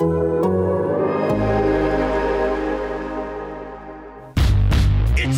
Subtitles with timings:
[0.00, 0.08] It's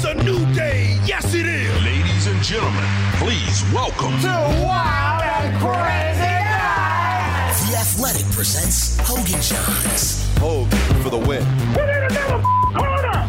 [0.05, 0.97] a new day.
[1.05, 1.83] Yes, it is.
[1.83, 2.85] Ladies and gentlemen,
[3.17, 4.29] please welcome to
[4.65, 7.69] Wild and Crazy Nights.
[7.69, 10.25] The Athletic presents Hogan Jahns.
[10.39, 11.45] Hogan for the win.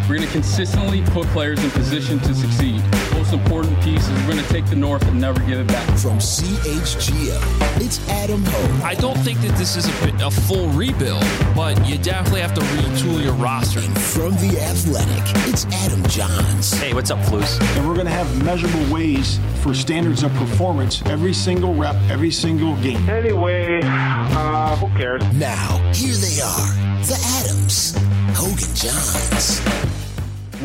[0.08, 2.84] We're going to consistently put players in position to succeed.
[3.26, 5.88] Most important piece is we're going to take the North and never give it back.
[5.98, 8.82] From CHGO, it's Adam Hoge.
[8.84, 11.24] I don't think that this is a, a full rebuild,
[11.56, 13.80] but you definitely have to retool your roster.
[13.80, 16.80] And from The Athletic, it's Adam Jahns.
[16.80, 17.60] Hey, what's up, Flus?
[17.76, 22.30] and we're going to have measurable ways for standards of performance every single rep, every
[22.30, 23.10] single game.
[23.10, 25.24] Anyway, uh, who cares?
[25.34, 27.96] Now, here they are, the Adams,
[28.38, 30.05] Hogan Jahns.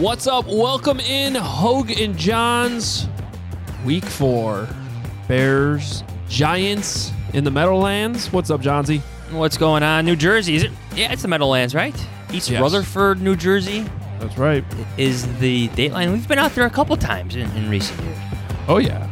[0.00, 0.46] What's up?
[0.46, 3.06] Welcome in Hoge and Jahns.
[3.84, 4.66] Week four.
[5.28, 8.32] Bears, Giants in the Meadowlands.
[8.32, 9.00] What's up, Jahnsy?
[9.30, 10.06] What's going on?
[10.06, 10.70] New Jersey, is it?
[10.96, 11.94] Yeah, it's the Meadowlands, right?
[12.32, 12.62] East Yes.
[12.62, 13.84] Rutherford, New Jersey
[14.18, 14.64] That's right.
[14.96, 16.12] is the date line.
[16.12, 18.18] We've been out there a couple times in, in recent years.
[18.68, 19.06] Oh, yeah.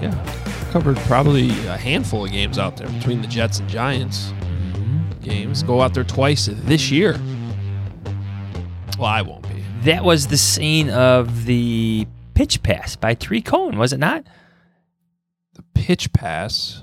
[0.00, 0.70] Yeah.
[0.70, 5.20] Covered probably a handful of games out there between the Jets and Giants mm-hmm.
[5.20, 5.62] games.
[5.62, 7.20] Go out there twice this year.
[8.98, 9.39] Well, I won't.
[9.84, 14.24] That was the scene of the pitch pass by Tarik Cohen, was it not?
[15.54, 16.82] The pitch pass.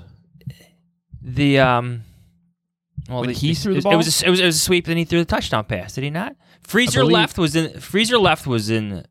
[1.22, 2.02] The um,
[3.08, 3.92] well, When the- he threw the ball?
[3.92, 4.86] it was a, it was it was a sweep.
[4.86, 5.94] Then he threw the touchdown pass.
[5.94, 6.36] Did he not?
[6.62, 7.80] Freezer believe- left was in.
[7.80, 9.04] Freezer left was in.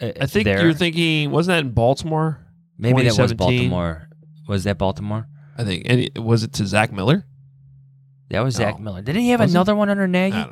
[0.00, 0.62] Uh, I think there.
[0.62, 2.40] you're thinking, wasn't that in Baltimore?
[2.76, 4.08] maybe that was Baltimore.
[4.48, 5.28] Was that Baltimore?
[5.56, 5.84] I think.
[5.88, 7.24] And it- was it to Zach Miller?
[8.30, 9.00] That was Zach Miller.
[9.02, 9.54] Didn't he have Was it?
[9.56, 10.44] another one under Nagy?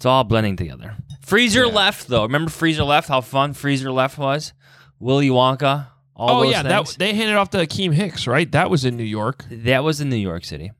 [0.00, 0.04] I don't know.
[0.04, 0.96] It's all blending together.
[1.22, 1.72] Freezer Yeah.
[1.72, 2.22] left though.
[2.22, 3.08] Remember Freezer left?
[3.08, 4.52] How fun Freezer left was.
[4.98, 5.88] Willy Wonka.
[6.14, 8.50] All oh yeah, that they handed off to Akiem Hicks, right?
[8.50, 9.44] That was in New York.
[9.50, 10.72] that was in New York City,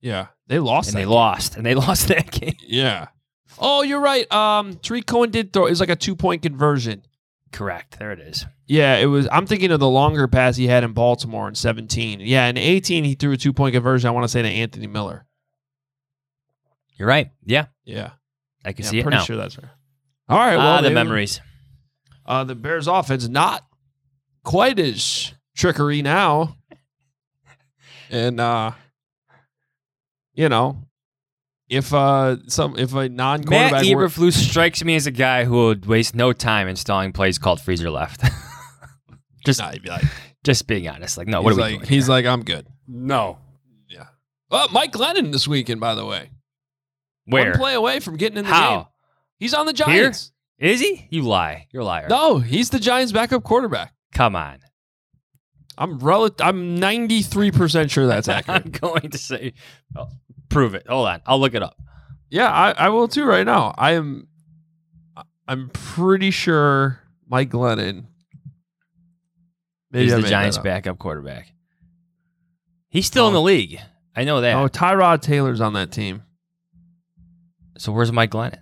[0.00, 0.88] Yeah, they lost.
[0.88, 1.10] and they game.
[1.10, 2.54] lost, and they lost that game.
[2.66, 3.08] Yeah.
[3.58, 4.30] Oh, you're right.
[4.32, 5.66] Um, Tarik Cohen did throw.
[5.66, 7.02] It was like a two point conversion.
[7.52, 7.98] Correct.
[7.98, 8.46] There it is.
[8.66, 9.28] Yeah, it was.
[9.30, 12.20] I'm thinking of the longer pass he had in Baltimore in 17.
[12.20, 14.08] Yeah, in 18 he threw a two point conversion.
[14.08, 15.26] I want to say to Anthony Miller.
[16.98, 17.30] You're right.
[17.44, 18.12] Yeah, Yeah,
[18.66, 19.22] I can yeah see I'm it pretty now.
[19.24, 19.70] sure that's right.
[20.28, 20.56] All right.
[20.56, 21.40] Well, ah, the they- memories.
[22.26, 23.64] Uh, the Bears' offense not
[24.44, 26.56] quite as trickery now,
[28.10, 28.72] and uh,
[30.34, 30.82] you know,
[31.68, 35.66] if uh some if a non Matt quarterback Eberflus strikes me as a guy who
[35.66, 38.22] would waste no time installing plays called Freezer left.
[39.46, 40.04] just, Nah, be like,
[40.42, 41.16] just being honest.
[41.16, 41.88] Like, no, what he's are we like, doing?
[41.88, 42.12] he's here?
[42.14, 42.66] like, I'm good.
[42.88, 43.38] no.
[43.88, 44.06] Yeah.
[44.50, 46.30] Well, Mike Glennon this weekend, by the way,
[47.26, 47.50] Where?
[47.50, 48.76] one play away from getting in the How?
[48.76, 48.84] game.
[49.38, 50.32] He's on the Giants.
[50.58, 51.06] Is he?
[51.10, 51.66] You lie.
[51.70, 52.06] You're a liar.
[52.08, 53.92] No, he's the Giants' backup quarterback.
[54.14, 54.58] Come on.
[55.78, 58.64] I'm rel- I'm 93 percent sure that's accurate.
[58.64, 59.52] I'm going to say,
[59.94, 60.08] oh,
[60.48, 60.86] prove it.
[60.88, 61.76] Hold on, I'll look it up.
[62.30, 63.74] yeah, I, I will too right now.
[63.76, 64.28] I am.
[65.46, 66.98] I'm pretty sure
[67.28, 68.06] Mike Glennon.
[69.90, 71.52] Maybe He's I the Giants' backup quarterback.
[72.88, 73.36] He's still in Oh.
[73.38, 73.78] the league.
[74.14, 74.56] I know that.
[74.56, 76.22] Oh, Tyrod Taylor's on that team.
[77.78, 78.58] So where's Mike Glennon?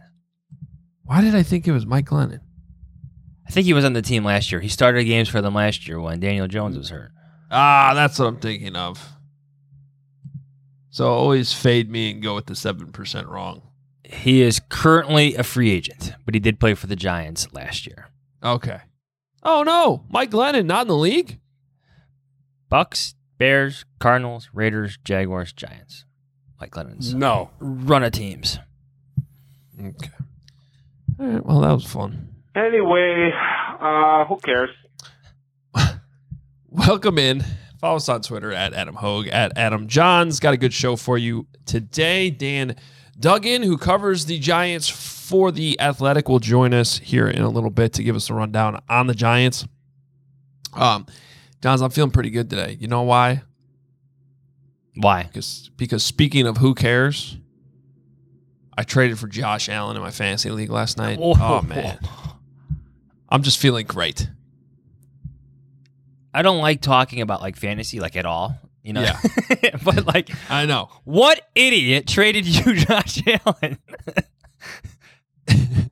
[1.04, 2.40] Why did I think it was Mike Glennon?
[3.46, 4.60] I think he was on the team last year.
[4.60, 7.10] He started games for them last year when Daniel Jones was hurt.
[7.50, 9.06] Ah, that's what I'm thinking of.
[10.90, 13.62] So always fade me and go with the seven percent wrong.
[14.04, 18.08] He is currently a free agent, but he did play for the Giants last year.
[18.42, 18.78] Okay.
[19.42, 21.38] Oh no, Mike Glennon not in the league.
[22.68, 26.04] Bucks, Bears, Cardinals, Raiders, Jaguars, Giants.
[26.60, 27.50] Mike Glennon's No.
[27.58, 28.58] run of teams.
[29.78, 30.10] Okay.
[31.18, 31.44] All right.
[31.44, 32.28] Well, that was fun.
[32.54, 33.32] Anyway,
[33.80, 34.70] uh, who cares?
[36.68, 37.44] Welcome in.
[37.80, 40.40] Follow us on Twitter at Adam Hoge, at Adam Jahns.
[40.40, 42.30] Got a good show for you today.
[42.30, 42.76] Dan
[43.18, 47.70] Duggan, who covers the Giants for the Athletic, will join us here in a little
[47.70, 49.66] bit to give us a rundown on the Giants.
[50.72, 51.06] Um,
[51.60, 52.76] Jahns, I'm feeling pretty good today.
[52.80, 53.42] You know why?
[54.96, 55.24] Why?
[55.24, 57.38] Because because speaking of who cares,
[58.76, 61.18] I traded for Josh Allen in my fantasy league last night.
[61.20, 61.34] Oh.
[61.40, 61.98] oh man,
[63.28, 64.28] I'm just feeling great.
[66.32, 68.58] I don't like talking about like fantasy like at all.
[68.82, 69.76] You know, Yeah.
[69.84, 70.90] but like, I know.
[71.04, 73.78] what idiot traded you, Josh Allen?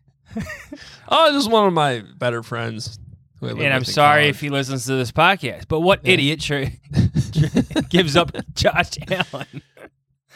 [1.14, 2.98] Oh, this is one of my better friends.
[3.40, 4.30] who I and I'm sorry college.
[4.36, 9.60] if he listens to this podcast, but what idiot tra- tra- gives up Josh Allen?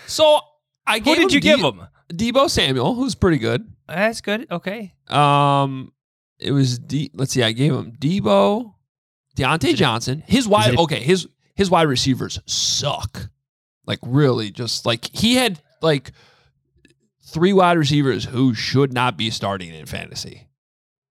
[0.06, 0.40] So
[0.86, 1.86] I gave Who did you De- give him?
[2.12, 3.70] Deebo Samuel, who's pretty good.
[3.88, 4.46] That's good.
[4.50, 4.94] Okay.
[5.08, 5.92] Um,
[6.38, 7.10] it was D.
[7.14, 8.74] Let's see, I gave him Deebo,
[9.36, 10.22] Diontae Johnson.
[10.26, 11.00] His wide it- okay.
[11.00, 13.28] His his wide receivers suck.
[13.86, 16.12] Like really, just like he had like
[17.24, 20.48] three wide receivers who should not be starting in fantasy.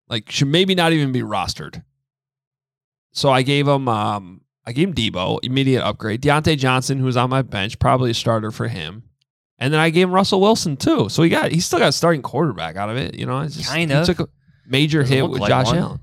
[0.08, 1.82] Like should maybe not even be rostered.
[3.12, 6.22] So I gave him um I gave him Deebo, immediate upgrade.
[6.22, 9.04] Diontae Johnson, who was on my bench, probably a starter for him.
[9.60, 11.08] And then I gave him Russell Wilson too.
[11.10, 13.14] So he got he still got a starting quarterback out of it.
[13.14, 14.06] You know, it's just, Kind of.
[14.06, 14.28] took a
[14.66, 15.78] major Doesn't hit with like Josh one.
[15.78, 16.00] Allen.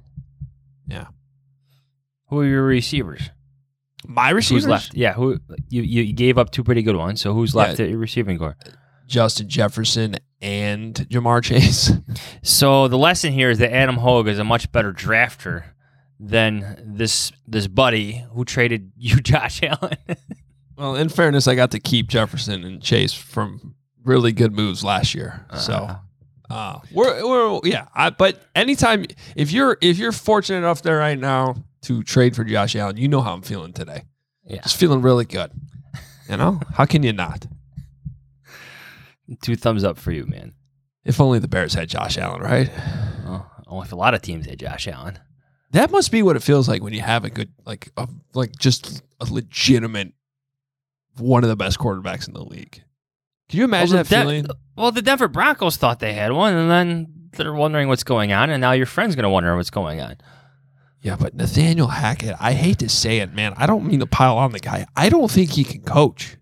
[0.87, 1.07] Yeah.
[2.29, 3.29] Who are your receivers?
[4.05, 4.93] My receivers Who's left?
[4.93, 5.13] Yeah.
[5.13, 5.39] Who
[5.69, 7.19] you, you you gave up two pretty good ones.
[7.19, 7.85] So who's left Yeah.
[7.85, 8.55] at your receiving core?
[9.07, 11.91] Justin Jefferson and Ja'Marr Chase.
[12.43, 15.63] So the lesson here is that Adam Hoge is a much better drafter
[16.19, 19.97] than this this buddy who traded you, Josh Allen.
[20.77, 25.13] Well, in fairness, I got to keep Jefferson and Chase from really good moves last
[25.13, 25.45] year.
[25.55, 25.89] So
[26.49, 27.87] uh, we're we're yeah.
[27.93, 32.43] I, but anytime if you're if you're fortunate enough there right now to trade for
[32.43, 34.03] Josh Allen, you know how I'm feeling today.
[34.45, 34.61] Yeah.
[34.61, 35.51] Just feeling really good.
[36.29, 37.47] You know how can you not?
[39.41, 40.53] Two thumbs up for you, man.
[41.03, 42.69] If only the Bears had Josh Allen, right?
[43.69, 45.19] Well, if a lot of teams had Josh Allen.
[45.71, 48.57] That must be what it feels like when you have a good, like, a, like
[48.57, 50.13] just a legitimate,
[51.19, 52.83] one of the best quarterbacks in the league.
[53.49, 54.47] Can you imagine well, that De- feeling?
[54.75, 58.49] well, the Denver Broncos thought they had one, and then they're wondering what's going on,
[58.49, 60.17] and now your friend's going to wonder what's going on.
[61.01, 63.53] Yeah, but Nathaniel Hackett, I hate to say it, man.
[63.55, 64.87] I don't mean to pile on the guy.
[64.95, 66.37] I don't think he can coach,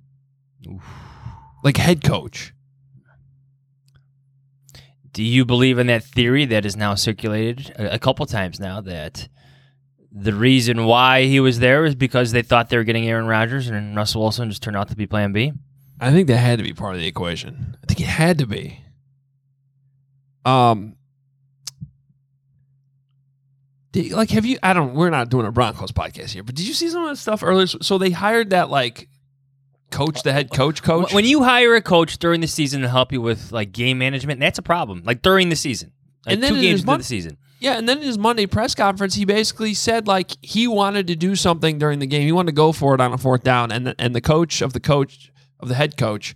[1.63, 2.53] like head coach.
[5.11, 8.81] Do you believe in that theory that is now circulated a, a couple times now
[8.81, 9.29] that
[10.17, 13.67] the reason why he was there is because they thought they were getting Aaron Rodgers
[13.67, 15.51] and Russell Wilson just turned out to be Plan B?
[15.99, 17.75] I think that had to be part of the equation.
[17.83, 18.79] I think it had to be.
[20.45, 20.95] Um,
[23.91, 24.57] did- like, have you?
[24.63, 24.93] I don't.
[24.93, 27.43] We're not doing a Broncos podcast here, but did you see some of that stuff
[27.43, 27.67] earlier?
[27.67, 29.09] So they hired that like
[29.91, 31.13] coach, the head coach, coach.
[31.13, 34.39] When you hire a coach during the season to help you with like game management,
[34.39, 35.01] that's a problem.
[35.05, 35.91] Like during the season,
[36.25, 37.37] like And then two games into mon- the season.
[37.65, 41.15] Yeah, and then in his Monday press conference, he basically said like he wanted to
[41.15, 42.21] do something during the game.
[42.21, 44.61] He wanted to go for it on a fourth down, and the, and the coach
[44.61, 46.35] of the coach of the head coach,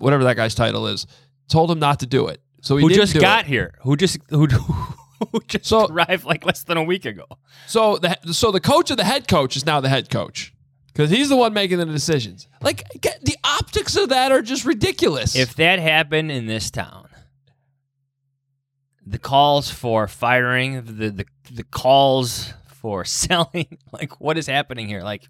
[0.00, 1.06] whatever that guy's title is,
[1.48, 2.42] told him not to do it.
[2.60, 3.46] So he who just got it.
[3.46, 3.72] here?
[3.84, 4.46] Who just who,
[5.32, 7.24] who just So- arrived like less than a week ago?
[7.66, 10.52] So the so the coach of the head coach is now the head coach
[10.88, 12.48] because he's the one making the decisions.
[12.60, 15.34] Like the optics of that are just ridiculous.
[15.34, 17.08] If that happened in this town,
[19.10, 25.02] the calls for firing, the the, the calls for selling, like what is happening here?
[25.02, 25.28] Like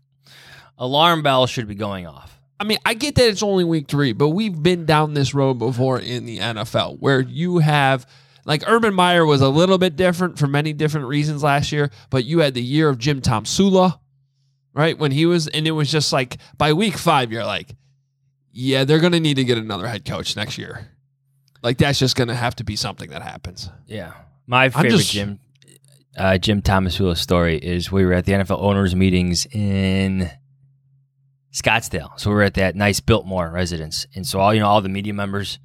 [0.78, 2.40] alarm bells should be going off.
[2.58, 5.54] I mean, I get that it's only week three, but we've been down this road
[5.54, 8.06] before in the NFL where you have
[8.44, 12.24] like Urban Meyer was a little bit different for many different reasons last year, but
[12.24, 13.98] you had the year of Jim Tomsula,
[14.74, 14.98] right?
[14.98, 17.74] When he was, and it was just like by week five, you're like,
[18.52, 20.88] yeah, they're going to need to get another head coach next year.
[21.62, 23.68] Like that's just going to have to be something that happens.
[23.86, 24.12] Yeah.
[24.46, 25.38] My favorite just- Jim
[26.16, 30.28] uh, Jim Tomsula story is we were at the NFL owners meetings in
[31.52, 32.18] Scottsdale.
[32.18, 34.06] So we were at that nice Biltmore residence.
[34.14, 35.58] And so all you know, all the media members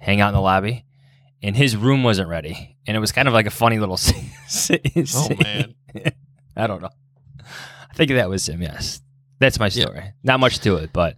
[0.00, 0.84] hang out in the lobby.
[1.42, 2.76] And his room wasn't ready.
[2.86, 4.30] And it was kind of like a funny little scene.
[5.14, 5.74] Oh man.
[6.56, 6.90] I don't know.
[7.90, 9.00] I think that was him, yes.
[9.38, 10.12] That's my story.
[10.22, 11.16] Not much to it, but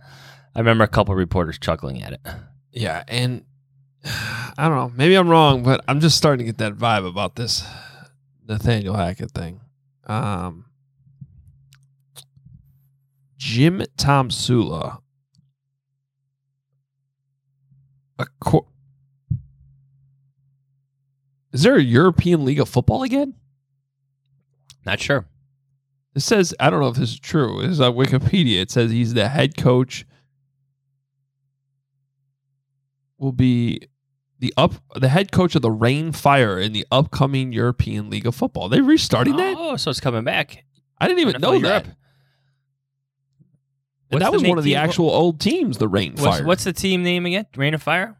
[0.54, 2.20] I remember a couple reporters chuckling at it.
[2.72, 3.44] Yeah, and
[4.56, 4.92] I don't know.
[4.94, 7.64] Maybe I'm wrong, but I'm just starting to get that vibe about this
[8.46, 9.60] Nathaniel Hackett thing.
[10.06, 10.66] Um,
[13.36, 15.00] Jim Tomsula.
[18.18, 18.66] A cor-
[21.52, 23.34] Is there a European League of Football again?
[24.84, 25.26] Not sure.
[26.14, 27.62] It says I don't know if this is true.
[27.62, 28.60] This is on Wikipedia.
[28.60, 30.06] It says he's the head coach.
[33.18, 33.88] Will be
[34.44, 38.34] the up the head coach of the Rhein Fire in the upcoming European League of
[38.34, 38.68] Football.
[38.68, 39.56] They restarting that?
[39.58, 40.64] Oh, so it's coming back.
[40.98, 41.62] I didn't even NFL know Europe.
[41.62, 41.84] that.
[41.86, 41.94] And
[44.20, 46.44] What's that was one of the actual old teams, the Rhein Fire.
[46.44, 47.46] what's the team name again?
[47.56, 48.18] Rain of Fire?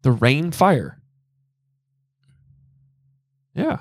[0.00, 1.00] the Rhein Fire?
[3.54, 3.80] Yeah.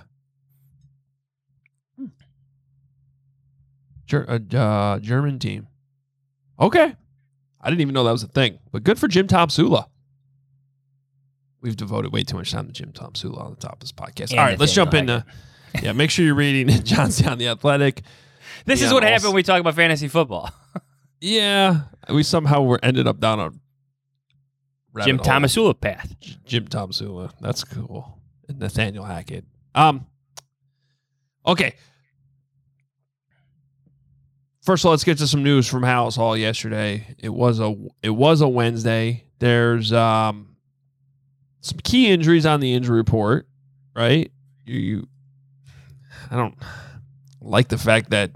[4.08, 5.67] Ger- uh, uh, German team.
[6.60, 6.96] Okay.
[7.62, 9.88] I didn't even know that was a thing, but good for Jim Tomsula.
[11.68, 14.32] We've devoted way too much time to Jim Tomsula on the top of this podcast.
[14.32, 15.26] And All right, let's jump Nathaniel into.
[15.84, 18.04] yeah, make sure you're reading Johnstown the Athletic.
[18.66, 20.50] This Yeah, is what happened when we talk about fantasy football.
[21.20, 23.50] Yeah, we somehow were ended up down a
[25.04, 25.26] Jim hole.
[25.26, 26.16] Tomsula path.
[26.46, 27.32] Jim Tomsula.
[27.42, 28.20] That's cool.
[28.48, 29.44] And Nathaniel Hackett.
[29.74, 30.06] Um.
[31.46, 31.74] Okay.
[34.62, 37.16] First of all, let's get to some news from Halas Hall yesterday.
[37.18, 39.24] It was a it was a Wednesday.
[39.40, 40.57] There's um
[41.62, 43.48] some key injuries on the injury report,
[43.96, 44.32] right?
[44.66, 45.08] You, you
[46.32, 46.56] I don't
[47.42, 48.32] like the fact that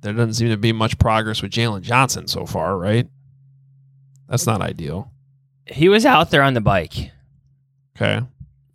[0.00, 3.08] there doesn't seem to be much progress with Jaylon Johnson so far, right?
[4.28, 5.10] That's not ideal.
[5.66, 7.10] He was out there on the bike.
[7.96, 8.20] Okay.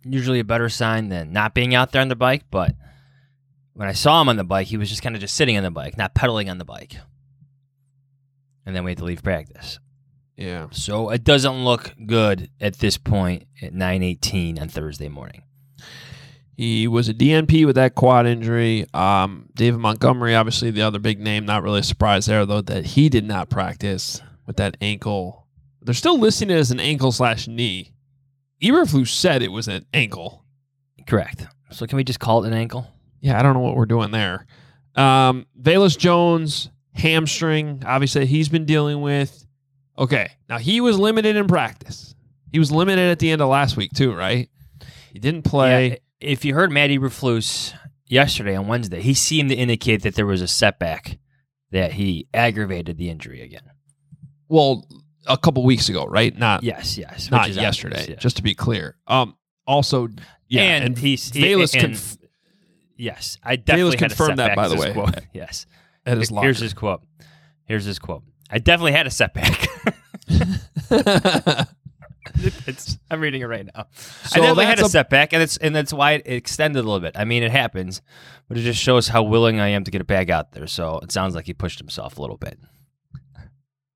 [0.04, 2.74] Usually a better sign than not being out there on the bike, but
[3.74, 5.62] when I saw him on the bike, he was just kind of just sitting on
[5.62, 6.96] the bike, not pedaling on the bike.
[8.66, 9.78] And then we had to leave practice.
[10.40, 10.68] Yeah.
[10.70, 15.42] So it doesn't look good at this point at 9:18 on Thursday morning.
[16.56, 18.86] He was a DNP with that quad injury.
[18.94, 22.86] Um, David Montgomery, obviously the other big name, not really a surprise there though that
[22.86, 25.46] he did not practice with that ankle.
[25.82, 27.92] They're still listing it as an ankle slash knee.
[28.62, 30.44] Eberflus said it was an ankle.
[31.06, 31.46] Correct.
[31.70, 32.86] So can we just call it an ankle?
[33.20, 34.46] Yeah, I don't know what we're doing there.
[34.94, 39.46] Um, Velus Jones hamstring, obviously he's been dealing with.
[40.00, 42.14] Okay, now he was limited in practice.
[42.50, 44.48] He was limited at the end of last week too, right?
[45.12, 45.88] He didn't play.
[45.90, 47.74] Yeah, if you heard Matt Eberflus
[48.06, 51.18] yesterday on Wednesday, he seemed to indicate that there was a setback
[51.70, 53.62] that he aggravated the injury again.
[54.48, 54.86] Well,
[55.26, 56.36] a couple weeks ago, right?
[56.36, 57.30] Not Yes, yes.
[57.30, 58.06] not is obvious, yesterday.
[58.10, 58.16] yeah.
[58.16, 58.96] Just to be clear.
[59.06, 59.36] Um.
[59.66, 60.08] Also,
[60.48, 62.16] yeah, and, and, he's Velus conf-
[62.96, 64.92] yes, I definitely confirmed that, by the way.
[64.92, 65.14] Quote.
[65.32, 65.66] Yes,
[66.04, 67.02] Here's his quote.
[67.66, 68.24] Here's his quote.
[68.50, 69.68] I definitely had a setback.
[72.66, 73.86] it's, I'm reading it right now.
[73.94, 76.82] So I definitely had a, a- setback, and it's and that's why it extended a
[76.82, 77.16] little bit.
[77.16, 78.02] I mean, it happens,
[78.48, 80.66] but it just shows how willing I am to get it back out there.
[80.66, 82.58] So it sounds like he pushed himself a little bit.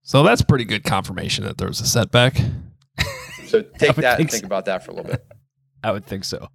[0.03, 2.39] so that's pretty good confirmation that there was a setback.
[3.47, 4.47] So take would that and think think so.
[4.47, 5.25] about that for a little bit.
[5.85, 6.49] I would think so.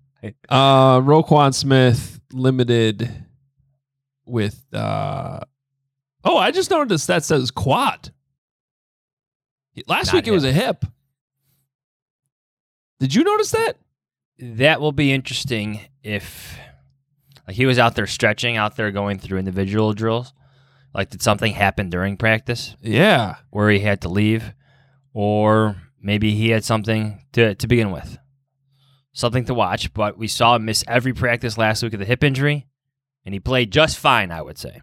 [0.49, 3.09] Uh, Roquan Smith limited
[4.25, 4.65] with.
[4.73, 5.39] uh
[6.23, 8.11] Oh, I just noticed that says quad.
[9.87, 10.83] Last Not week it was a hip.
[12.99, 13.77] Did you notice that?
[14.39, 16.57] That will be interesting if
[17.47, 20.33] like he was out there stretching, out there going through individual drills.
[20.93, 23.35] Like did something happen during practice Yeah.
[23.51, 24.53] where he had to leave
[25.13, 28.17] or maybe he had something to to begin with.
[29.13, 32.23] Something to watch, but we saw him miss every practice last week with a hip
[32.23, 32.67] injury
[33.25, 34.81] and he played just fine, I would say.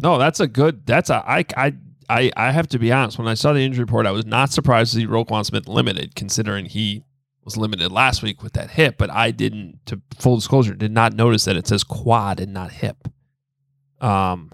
[0.00, 0.86] No, that's a good.
[0.86, 1.16] That's a.
[1.26, 1.44] I.
[1.56, 1.74] I.
[2.08, 2.30] I.
[2.36, 3.18] I have to be honest.
[3.18, 6.14] When I saw the injury report, I was not surprised to see Roquan Smith limited,
[6.14, 7.04] considering he
[7.44, 8.96] was limited last week with that hip.
[8.98, 9.80] But I didn't.
[9.86, 13.08] To full disclosure, did not notice that it says quad and not hip.
[14.00, 14.52] Um.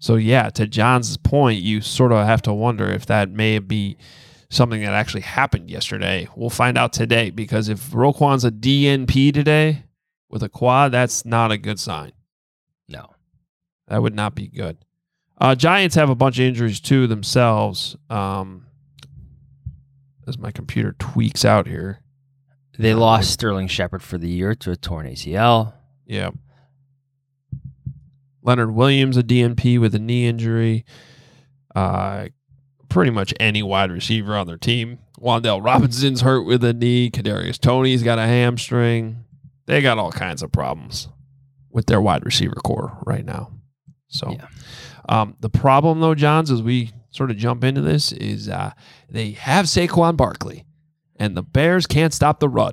[0.00, 3.96] So yeah, to John's point, you sort of have to wonder if that may be
[4.50, 6.28] something that actually happened yesterday.
[6.36, 9.84] We'll find out today because if Roquan's a DNP today
[10.28, 12.12] with a quad, that's not a good sign.
[13.88, 14.78] That would not be good.
[15.40, 17.96] Uh, Giants have a bunch of injuries too themselves.
[18.10, 18.66] Um,
[20.28, 22.00] as my computer tweaks out here.
[22.78, 25.72] They lost Sterling Shepard for the year to a torn ACL.
[26.06, 26.30] Yeah.
[28.42, 30.84] Leonard Williams, a DNP with a knee injury.
[31.74, 32.28] Uh,
[32.88, 34.98] pretty much any wide receiver on their team.
[35.18, 37.10] Wan'Dale Robinson's hurt with a knee.
[37.10, 39.24] Kadarius Toney's got a hamstring.
[39.66, 41.08] They got all kinds of problems
[41.70, 43.52] with their wide receiver core right now.
[44.08, 44.46] So, Yeah.
[45.08, 48.72] um, the problem though, Jahns, as we sort of jump into this, is uh,
[49.08, 50.64] they have Saquon Barkley,
[51.16, 52.72] and the Bears can't stop the run.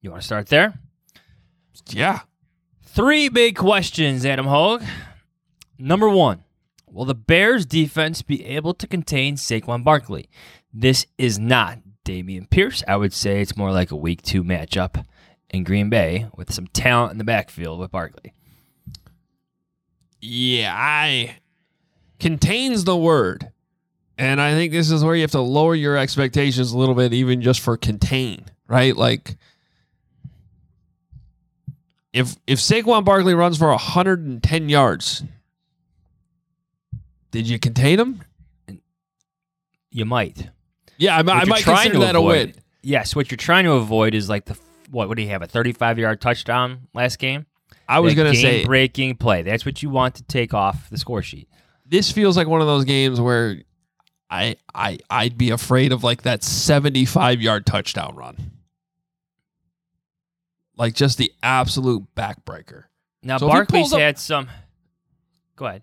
[0.00, 0.78] You want to start there?
[1.88, 2.20] Yeah.
[2.82, 4.82] Three big questions, Adam Hoge.
[5.78, 6.44] Number one,
[6.86, 10.28] will the Bears defense be able to contain Saquon Barkley?
[10.72, 12.82] This is not Dameon Pierce.
[12.88, 15.04] I would say it's more like a week two matchup
[15.50, 18.32] in Green Bay with some talent in the backfield with Barkley.
[20.20, 21.36] Yeah, I
[22.18, 23.50] contains the word.
[24.20, 27.12] And I think this is where you have to lower your expectations a little bit,
[27.12, 28.96] even just for contain, right?
[28.96, 29.36] Like
[32.12, 35.22] if if Saquon Barkley runs for 110 yards,
[37.30, 38.22] did you contain him?
[39.90, 40.48] You might.
[40.96, 42.54] Yeah, I, might- I might consider to that a win.
[42.82, 44.58] Yes, what you're trying to avoid is like the
[44.90, 45.08] what?
[45.08, 45.42] What do you have?
[45.42, 47.46] A 35 yard touchdown last game.
[47.88, 49.42] I was gonna say breaking play.
[49.42, 51.48] That's what you want to take off the score sheet.
[51.86, 53.62] this feels like one of those games where
[54.30, 58.52] I I I'd be afraid of like that 75 yard touchdown run.
[60.76, 62.84] Like just the absolute backbreaker.
[63.22, 64.48] Now So Barkley's up- had some.
[65.56, 65.82] Go ahead.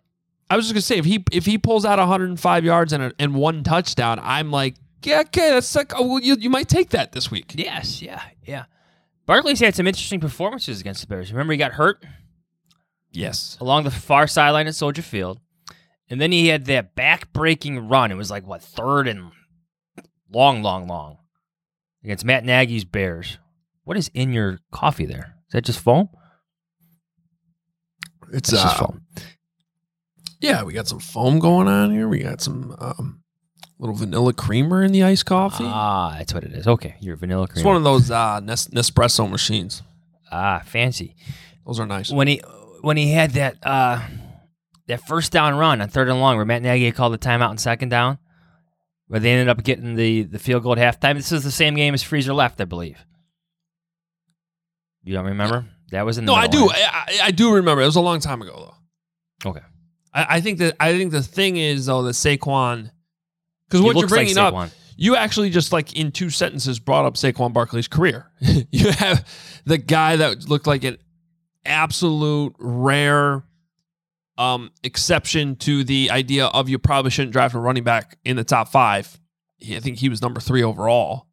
[0.49, 3.13] I was just gonna say if he if he pulls out 105 yards and a,
[3.17, 6.91] and one touchdown, I'm like, yeah, okay, that's like, oh, well, you you might take
[6.91, 7.53] that this week.
[7.55, 8.65] Yes, yeah, yeah.
[9.25, 11.31] Barkley's had some interesting performances against the Bears.
[11.31, 12.03] Remember, he got hurt
[13.11, 13.57] Yes.
[13.59, 15.39] along the far sideline at Soldier Field,
[16.09, 18.11] and then he had that back-breaking run.
[18.11, 19.31] It was like what third and
[20.31, 21.17] long, long, long
[22.03, 23.39] against Matt Nagy's Bears.
[23.83, 25.35] What is in your coffee there?
[25.47, 26.09] Is that just foam?
[28.33, 29.01] It's That's just uh, foam.
[30.41, 32.07] Yeah, we got some foam going on here.
[32.07, 33.23] We got some um,
[33.79, 35.65] little vanilla creamer in the iced coffee.
[35.67, 36.67] Ah, that's what it is.
[36.67, 37.59] Okay, your vanilla creamer.
[37.59, 39.81] it's one of those uh, Nes- Nespresso machines.
[40.31, 41.15] ah, fancy.
[41.65, 42.11] Those are nice.
[42.11, 42.41] when he
[42.81, 43.99] when he had that uh
[44.87, 47.57] that first down run on third and long where Matt Nagy called the timeout in
[47.57, 48.19] second down,
[49.07, 51.15] where they ended up getting the the field goal at halftime.
[51.15, 53.03] This is the same game as Freezer left, I believe.
[55.03, 55.65] You don't remember?
[55.91, 56.69] That was in the no, I do.
[56.69, 57.81] I, I- I do remember.
[57.81, 58.73] It was a long time ago,
[59.43, 59.49] though.
[59.51, 59.61] Okay.
[60.13, 62.91] I, I think that I think the thing is though that Saquon,
[63.81, 67.05] because what you're looks like bringing up, you actually just like in two sentences brought
[67.05, 68.31] up Saquon Barkley's career.
[68.39, 69.27] you have
[69.65, 70.97] the guy that looked like an
[71.65, 73.43] absolute rare
[74.37, 78.43] um, exception to the idea of you probably shouldn't draft a running back in the
[78.43, 79.19] top five.
[79.61, 81.27] I think he was number three overall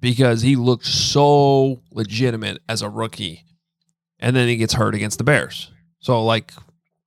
[0.00, 3.44] because he looked so legitimate as a rookie,
[4.18, 5.70] and then he gets hurt against the Bears.
[6.00, 6.52] So like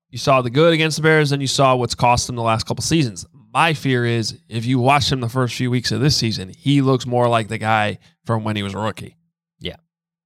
[0.09, 2.65] you saw the good against the Bears, and you saw what's cost him the last
[2.65, 3.25] couple seasons.
[3.57, 6.83] My fear is if you watch him the first few weeks of this season, he
[6.83, 9.17] looks more like the guy from when he was a rookie.
[9.57, 9.77] Yeah.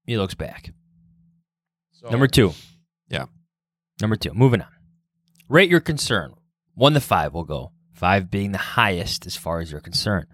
[0.03, 0.73] He looks back.
[1.93, 2.51] So, Number two.
[3.07, 3.27] Yeah.
[4.01, 4.33] Number two.
[4.33, 4.67] Moving on.
[5.47, 6.33] Rate your concern.
[6.73, 7.71] One to five will go.
[7.93, 10.27] Five being the highest as far as you're concerned.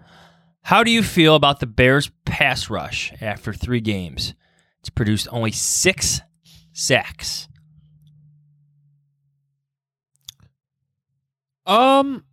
[0.64, 4.34] How do you feel about the Bears' pass rush after three games?
[4.80, 6.22] It's produced only six
[6.74, 7.48] sacks.
[11.68, 12.24] Um,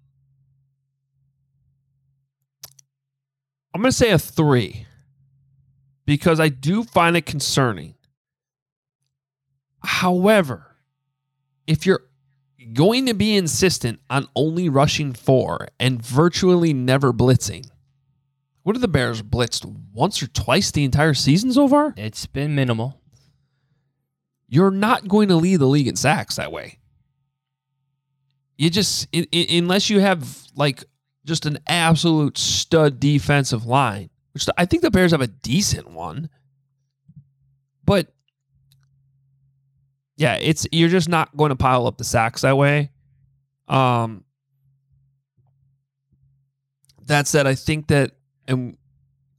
[3.74, 4.86] I'm going to say a three
[6.06, 7.94] because I do find it concerning.
[9.82, 10.76] However,
[11.66, 12.04] if you're
[12.72, 17.68] going to be insistent on only rushing four and virtually never blitzing,
[18.62, 21.94] what have the Bears blitzed once or twice the entire season so far?
[21.96, 23.00] It's been minimal.
[24.48, 26.78] You're not going to lead the league in sacks that way.
[28.56, 30.84] You just i i unless you have like
[31.24, 36.28] just an absolute stud defensive line, which I think the Bears have a decent one.
[37.84, 38.12] But
[40.16, 42.90] yeah, it's you're just not going to pile up the sacks that way.
[43.68, 44.24] Um
[47.06, 48.12] that said, I think that
[48.48, 48.76] and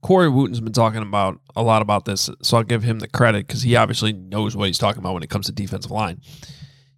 [0.02, 3.46] Corey Wooten's been talking about a lot about this, so I'll give him the credit
[3.46, 6.20] because he obviously knows what he's talking about when it comes to defensive line.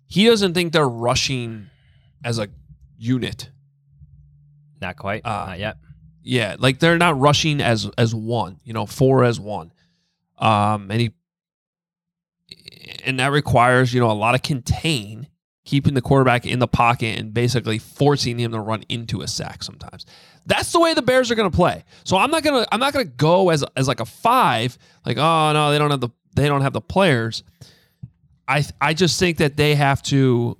[0.07, 1.70] He doesn't think they're rushing
[2.22, 2.48] as a
[2.98, 3.51] unit.
[4.81, 5.25] Not quite.
[5.25, 5.77] Uh, Not yet.
[6.23, 9.73] Yeah, like they're not rushing as as one, you know, four as one.
[10.38, 11.11] Um, and he
[13.05, 15.29] and that requires you know a lot of contain,
[15.64, 19.62] keeping the quarterback in the pocket and basically forcing him to run into a sack
[19.62, 20.07] sometimes.
[20.47, 21.85] That's the way the Bears are going to play.
[22.05, 25.53] So I'm not gonna I'm not gonna go as as like a five, like oh
[25.53, 27.43] no they don't have the they don't have the players.
[28.47, 30.57] I I just think that they have to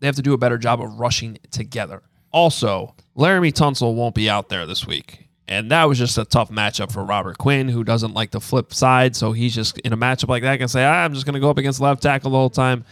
[0.00, 2.02] they have to do a better job of rushing together.
[2.36, 5.26] Also, Laremy Tunsil won't be out there this week.
[5.48, 8.74] And that was just a tough matchup for Robert Quinn, who doesn't like to flip
[8.74, 9.16] sides.
[9.16, 11.40] So he's just in a matchup like that can say, "Ah, I'm just going to
[11.40, 12.84] go up against left tackle the whole time.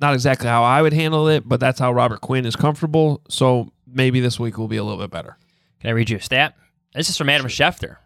[0.00, 3.22] Not exactly how I would handle it, but that's how Robert Quinn is comfortable.
[3.30, 5.38] So maybe this week will be a little bit better.
[5.80, 6.54] Can I read you a stat?
[6.92, 7.96] This is from Adam Schefter.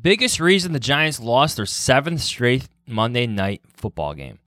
[0.00, 4.38] Biggest reason the Giants lost their seventh straight Monday night football game.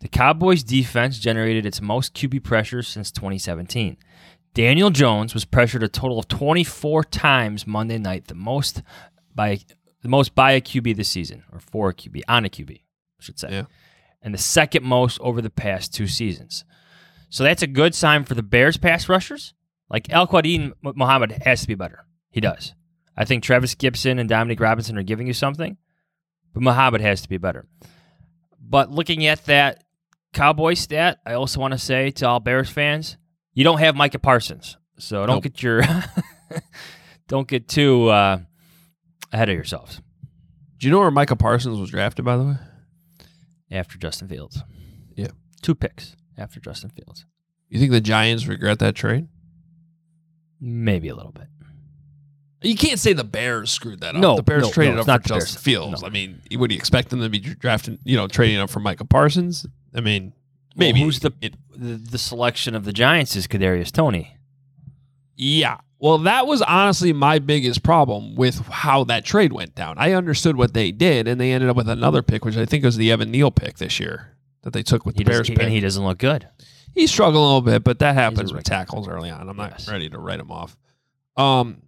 [0.00, 3.96] The Cowboys defense generated its most QB pressures since 2017.
[4.54, 8.82] Daniel Jones was pressured a total of 24 times Monday night, the most
[9.34, 9.58] by
[10.02, 12.82] the most by a QB this season, or for a QB on a QB, I
[13.22, 13.64] should say, Yeah.
[14.22, 16.64] and the second most over the past two seasons.
[17.28, 19.52] So that's a good sign for the Bears pass rushers.
[19.90, 22.06] Like Al-Quadin Muhammad has to be better.
[22.30, 22.74] He does.
[23.16, 25.76] I think Trevis Gipson and Dominique Robinson are giving you something,
[26.52, 27.66] but Muhammad has to be better.
[28.60, 29.84] But looking at that
[30.36, 33.16] Cowboy stat, I also want to say to all Bears fans,
[33.54, 35.44] you don't have Micah Parsons, so don't Nope.
[35.44, 35.82] get your
[37.28, 38.38] don't get too uh,
[39.32, 40.02] ahead of yourselves
[40.78, 42.54] Do you know where Micah Parsons was drafted, by the way?
[43.70, 44.62] after Justin Fields.
[45.16, 45.28] Yeah.
[45.62, 47.24] Two picks after Justin Fields.
[47.68, 49.28] You think the Giants regret that trade?
[50.60, 51.48] Maybe a little bit.
[52.62, 54.20] You can't say the Bears screwed that up.
[54.20, 55.56] No, the Bears no, traded no, up for Justin Bears.
[55.56, 56.02] Fields.
[56.02, 56.08] No.
[56.08, 59.04] I mean, would you expect them to be drafting, you know, trading up for Micah
[59.04, 59.66] Parsons?
[59.96, 60.32] I mean,
[60.76, 61.00] maybe.
[61.00, 61.32] Well, who's the,
[61.74, 64.36] the the selection of the Giants is Kadarius Toney.
[65.34, 65.78] Yeah.
[65.98, 69.96] Well, that was honestly my biggest problem with how that trade went down.
[69.98, 72.84] I understood what they did, and they ended up with another pick, which I think
[72.84, 75.58] was the Evan Neal pick this year that they took with He the Bears pick.
[75.58, 76.46] and he doesn't look good.
[76.94, 79.48] He struggled a little bit, but that happens with tackles early on.
[79.48, 80.76] I'm not ready to write him off.
[81.36, 81.82] Um,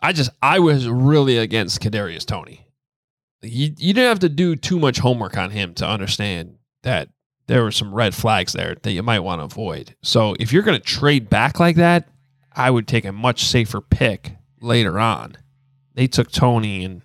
[0.00, 2.66] I just I was really against Kadarius Toney.
[3.44, 7.08] You you didn't have to do too much homework on him to understand that
[7.46, 9.94] there were some red flags there that you might want to avoid.
[10.02, 12.08] So if you're going to trade back like that,
[12.52, 15.36] I would take a much safer pick later on.
[15.94, 17.02] They took Toney and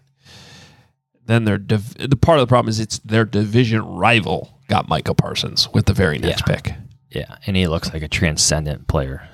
[1.26, 5.14] then their div- the part of the problem is it's their division rival got Micah
[5.14, 6.74] Parsons with the very next pick.
[7.12, 9.28] Yeah, and he looks like a transcendent player.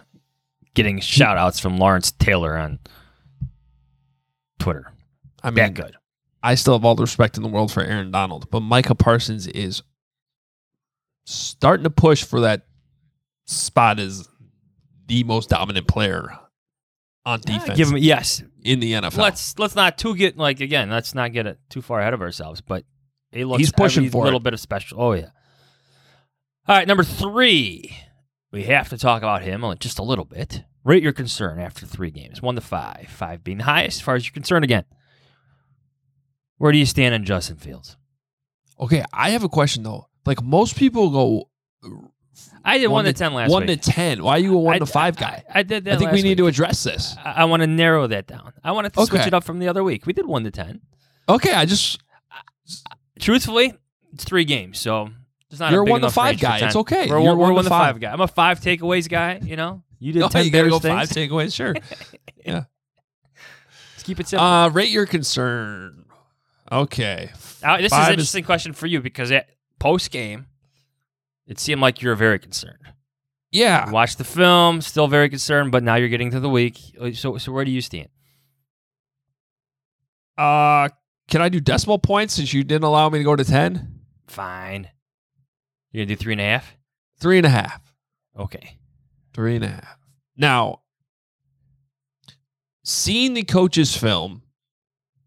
[0.74, 2.80] Getting shout outs from Lawrence Taylor on
[4.60, 4.92] Twitter.
[5.44, 5.96] I mean, That good.
[6.46, 9.48] I still have all the respect in the world for Aaron Donald, but Micah Parsons
[9.48, 9.82] is
[11.26, 12.68] starting to push for that
[13.48, 14.30] spot as
[15.08, 16.38] the most dominant player
[17.26, 17.76] on defense.
[17.76, 18.44] Give him yes.
[18.64, 19.18] in the NFL.
[19.18, 20.92] Let's let's not too get like again.
[20.92, 22.62] Let's not get it too far ahead of ourselves.
[22.62, 22.86] But
[23.32, 24.44] he looks He's pushing for little it.
[24.44, 25.02] bit of special.
[25.02, 25.30] Oh yeah.
[26.68, 27.98] All right, number three.
[28.52, 30.64] We have to talk about him just a little bit.
[30.84, 33.08] Rate your concern after three games, one to five.
[33.10, 34.64] Five being the highest, as far as you're concerned.
[34.64, 34.86] Again,
[36.58, 37.98] where do you stand on Justin Fields?
[38.80, 40.08] Okay, I have a question though.
[40.26, 41.50] Like most people go
[42.64, 43.70] I did one, to ten last one week.
[43.70, 44.24] One to ten.
[44.24, 45.44] Why are you a one I- to five guy?
[45.54, 45.94] I did that.
[45.94, 46.38] I think we need week.
[46.40, 47.16] to address this.
[47.24, 48.54] I, I want to narrow that down.
[48.64, 50.06] I want to switch it up from the other week.
[50.06, 50.82] We did one to ten.
[51.30, 52.00] Okay, I just
[53.20, 53.74] Truthfully,
[54.14, 55.10] it's three games, so
[55.50, 55.72] it's not.
[55.72, 56.60] You're a one to five guy.
[56.60, 57.08] It's okay.
[57.10, 58.00] We're, You're one, we're one to five.
[58.00, 58.12] guy.
[58.12, 59.40] I'm a five takeaways guy.
[59.42, 61.54] You know, you did no, ten you gotta go five takeaways.
[61.56, 61.74] Sure.
[62.46, 62.66] yeah.
[63.94, 64.46] Let's keep it simple.
[64.46, 66.05] Uh, rate your concern.
[66.76, 67.32] Okay.
[67.64, 69.48] Now, this is an interesting question for you because at
[69.80, 70.48] post game,
[71.48, 72.80] it seemed like you were very concerned.
[73.52, 73.88] Yeah.
[73.88, 76.78] You watched the film, still very concerned, but now you're getting to the week.
[77.14, 78.10] So, so where do you stand?
[80.38, 80.90] Uh,
[81.30, 84.02] can I do decimal points since you didn't allow me to go to ten?
[84.28, 84.90] Fine.
[85.92, 86.76] You're gonna do three and a half.
[87.20, 87.82] Three and a half.
[88.38, 88.78] Okay.
[89.34, 89.98] Three and a half.
[90.36, 90.82] Now,
[92.84, 94.42] seeing the coach's film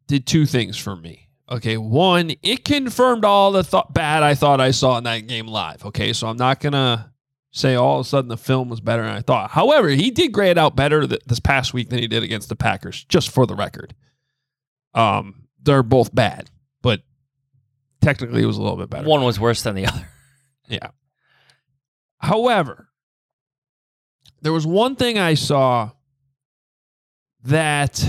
[0.07, 1.28] did two things for me.
[1.51, 5.47] Okay, one, it confirmed all the th- bad I thought I saw in that game
[5.47, 5.85] live.
[5.87, 7.13] Okay, so I'm not gonna
[7.53, 9.51] say all of a sudden the film was better than I thought.
[9.51, 12.57] However, he did grade out better th- this past week than he did against the
[12.57, 13.05] Packers.
[13.05, 13.95] Just for the record,
[14.95, 16.51] um, they're both bad,
[16.83, 17.01] but
[18.03, 19.09] technically it was a little bit better.
[19.09, 20.09] One was worse than the other.
[20.71, 20.91] Yeah.
[22.19, 22.91] However,
[24.43, 25.93] there was one thing I saw
[27.45, 28.05] that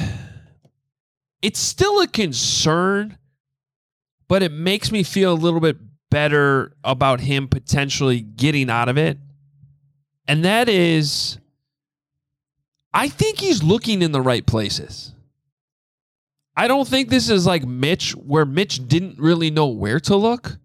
[1.42, 3.18] it's still a concern,
[4.30, 5.78] but it makes me feel a little bit
[6.10, 9.18] better about him potentially getting out of it.
[10.28, 11.40] And that is,
[12.94, 15.14] I think he's looking in the right places.
[16.56, 20.58] I don't think this is like Mitch, where Mitch didn't really know where to look.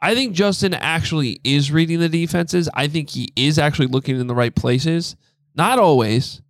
[0.00, 2.68] I think Justin actually is reading the defenses.
[2.74, 5.16] I think he is actually looking in the right places.
[5.54, 6.42] Not always,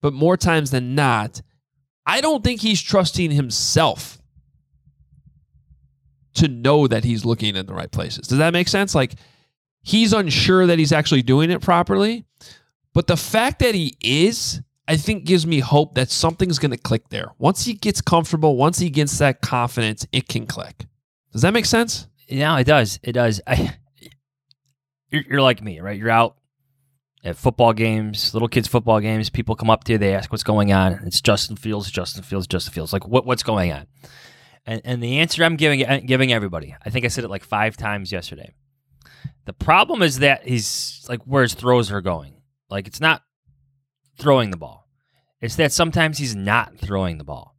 [0.00, 1.42] but more times than not.
[2.06, 4.19] I don't think he's trusting himself
[6.34, 8.28] to know that he's looking in the right places.
[8.28, 8.94] Does that make sense?
[8.94, 9.14] Like
[9.82, 12.24] he's unsure that he's actually doing it properly.
[12.92, 16.76] But the fact that he is, I think gives me hope that something's going to
[16.76, 17.32] click there.
[17.38, 20.86] Once he gets comfortable, once he gets that confidence, it can click.
[21.32, 22.08] Does that make sense?
[22.28, 22.98] Yeah, it does.
[23.02, 23.40] It does.
[23.46, 23.76] I,
[25.10, 25.98] you're, you're like me, right?
[25.98, 26.36] You're out
[27.22, 29.30] at football games, little kids' football games.
[29.30, 30.94] People come up to you, they ask what's going on.
[31.04, 32.92] It's Justin Fields, Justin Fields, Justin Fields.
[32.92, 33.86] Like, what, what's going on?
[34.70, 37.42] And, and the answer I'm giving uh, giving everybody, I think I said it like
[37.42, 38.54] five times yesterday.
[39.44, 42.34] The problem is that he's like where his throws are going.
[42.68, 43.22] Like, it's not
[44.16, 44.86] throwing the ball.
[45.40, 47.56] It's that sometimes he's not throwing the ball.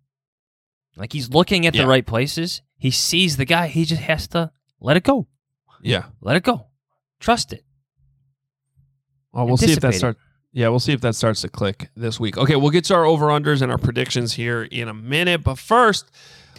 [0.95, 1.81] Like he's looking at Yeah.
[1.81, 2.61] the right places.
[2.77, 3.67] He sees the guy.
[3.67, 5.27] He just has to let it go.
[5.81, 6.05] Yeah.
[6.21, 6.67] Let it go.
[7.19, 7.65] Trust it.
[9.33, 10.19] Well, we'll see if that starts.
[10.53, 12.37] Yeah, we'll see if that starts to click this week.
[12.37, 15.43] Okay, we'll get to our over unders and our predictions here in a minute.
[15.43, 16.09] But first,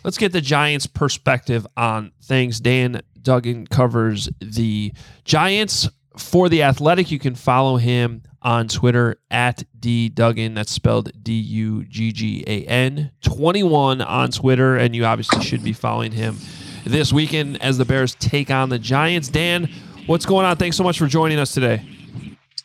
[0.05, 2.61] let's get the Giants' perspective on things.
[2.61, 4.93] Dan Duggan covers the
[5.25, 7.11] Giants for the Athletic.
[7.11, 10.55] You can follow him on Twitter at D Duggan.
[10.55, 14.77] That's spelled D U G G A N 21 on Twitter.
[14.77, 16.37] And you obviously should be following him
[16.85, 19.29] this weekend as the Bears take on the Giants.
[19.29, 19.71] Dan,
[20.07, 20.57] what's going on?
[20.57, 21.83] Thanks so much for joining us today.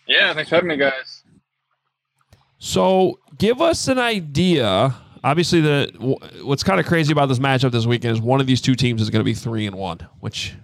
[0.08, 1.24] Yeah, thanks for having me, guys.
[2.60, 4.96] So, give us an idea.
[5.28, 5.92] Obviously, the
[6.44, 9.02] what's kind of crazy about this matchup this weekend is one of these two teams
[9.02, 10.56] is going to be three and one, which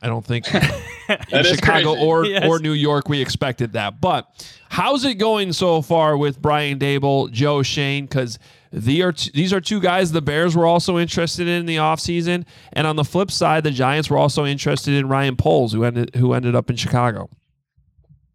[0.00, 0.46] I don't think
[1.32, 2.06] in Chicago crazy.
[2.06, 2.44] or Yes.
[2.46, 4.00] or New York we expected that.
[4.00, 4.26] But
[4.68, 8.04] how's it going so far with Brian Daboll, Joe Schoen?
[8.04, 8.38] Because
[8.72, 11.76] the are t- these are two guys the Bears were also interested in, in the
[11.76, 12.44] offseason.
[12.72, 16.14] and on the flip side, the Giants were also interested in Ryan Poles, who ended
[16.14, 17.30] who ended up in Chicago.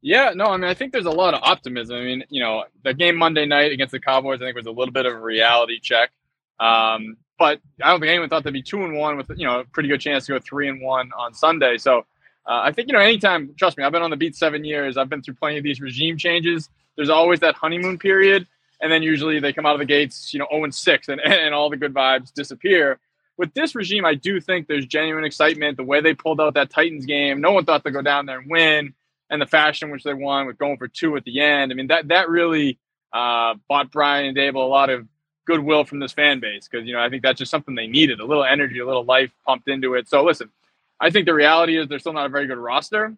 [0.01, 1.97] Yeah, no, I mean, I think there's a lot of optimism.
[1.97, 4.71] I mean, you know, the game Monday night against the Cowboys, I think was a
[4.71, 6.11] little bit of a reality check.
[6.59, 9.61] Um, but I don't think anyone thought they'd be two and one with you know
[9.61, 11.77] a pretty good chance to go three and one on Sunday.
[11.77, 11.99] So
[12.45, 13.55] uh, I think you know anytime.
[13.57, 14.97] Trust me, I've been on the beat seven years.
[14.97, 16.69] I've been through plenty of these regime changes.
[16.95, 18.45] There's always that honeymoon period,
[18.81, 21.21] and then usually they come out of the gates, you know, zero and six, and
[21.25, 22.99] and all the good vibes disappear.
[23.37, 25.77] With this regime, I do think there's genuine excitement.
[25.77, 28.39] The way they pulled out that Titans game, no one thought they'd go down there
[28.39, 28.93] and win,
[29.29, 31.71] and the fashion which they won with going for two at the end.
[31.71, 32.77] I mean, that that really
[33.13, 35.07] uh, bought Brian and Daboll a lot of
[35.45, 38.19] goodwill from this fan base because you know I think that's just something they needed
[38.19, 40.07] a little energy, a little life pumped into it.
[40.07, 40.49] So listen,
[40.99, 43.15] I think the reality is they're still not a very good roster,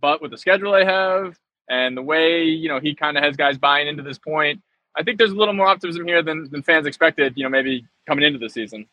[0.00, 3.36] but with the schedule they have and the way you know he kind of has
[3.36, 4.62] guys buying into this point,
[4.96, 7.34] I think there's a little more optimism here than, than fans expected.
[7.36, 8.86] You know, maybe coming into the season.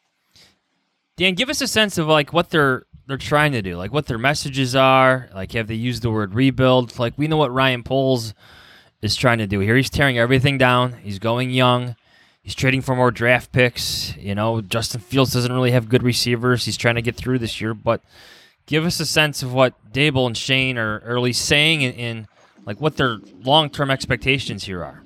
[1.18, 4.06] Dan, give us a sense of like what they're they're trying to do, like what
[4.06, 5.30] their messages are.
[5.34, 7.00] Like, have they used the word rebuild?
[7.00, 8.34] Like, we know what Ryan Poles
[9.02, 9.76] is trying to do here.
[9.78, 10.94] He's tearing everything down.
[11.04, 11.96] He's going young.
[12.42, 14.16] He's trading for more draft picks.
[14.18, 16.66] You know, Justin Fields doesn't really have good receivers.
[16.66, 18.02] He's trying to get through this year, but
[18.66, 22.28] give us a sense of what Daboll and Schoen are, least saying and, and
[22.66, 25.04] like what their long term expectations here are.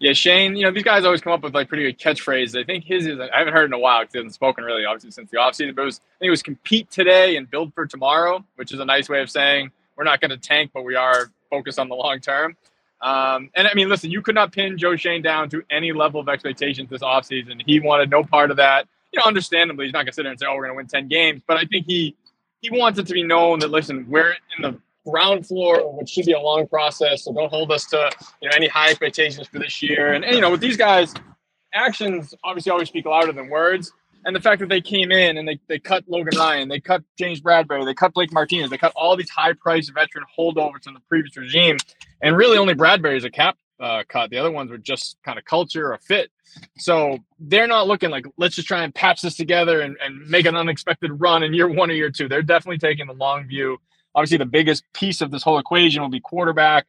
[0.00, 2.58] Yeah, Schoen, you know, these guys always come up with like pretty good catchphrases.
[2.58, 4.84] I think his is, I haven't heard in a while because he hasn't spoken really,
[4.84, 7.74] obviously, since the offseason, but it was, I think it was compete today and build
[7.74, 10.84] for tomorrow, which is a nice way of saying we're not going to tank, but
[10.84, 12.56] we are focused on the long term.
[13.00, 16.20] Um, and I mean, listen, you could not pin Joe Schoen down to any level
[16.20, 17.62] of expectations this offseason.
[17.66, 18.86] He wanted no part of that.
[19.12, 20.76] You know, understandably, he's not going to sit there and say, oh, we're going to
[20.76, 22.14] win 10 games, but I think he,
[22.60, 24.78] he wants it to be known that, listen, we're in the
[25.10, 27.24] ground floor which should be a long process.
[27.24, 30.12] So don't hold us to you know any high expectations for this year.
[30.12, 31.14] And, and you know with these guys,
[31.74, 33.92] actions obviously always speak louder than words.
[34.24, 37.02] And the fact that they came in and they, they cut Logan Ryan, they cut
[37.18, 40.94] James Bradberry, they cut Blake Martinez, they cut all these high priced veteran holdovers from
[40.94, 41.76] the previous regime.
[42.20, 44.30] And really only Bradberry is a cap uh, cut.
[44.30, 46.30] The other ones were just kind of culture or fit.
[46.78, 50.46] So they're not looking like let's just try and patch this together and, and make
[50.46, 52.28] an unexpected run in year one or year two.
[52.28, 53.78] They're definitely taking the long view.
[54.18, 56.86] Obviously, the biggest piece of this whole equation will be quarterback.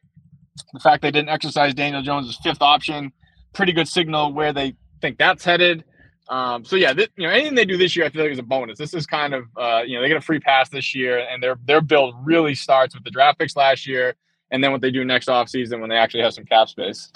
[0.72, 3.12] The fact they didn't exercise Daniel Jones' fifth option,
[3.52, 5.84] pretty good signal where they think that's headed.
[6.28, 8.42] Um, so yeah, you know, anything they do this year, I feel like is a
[8.42, 8.78] bonus.
[8.78, 11.40] This is kind of, uh, you know, they get a free pass this year, and
[11.40, 14.16] their their build really starts with the draft picks last year,
[14.50, 17.12] and then what they do next offseason when they actually have some cap space.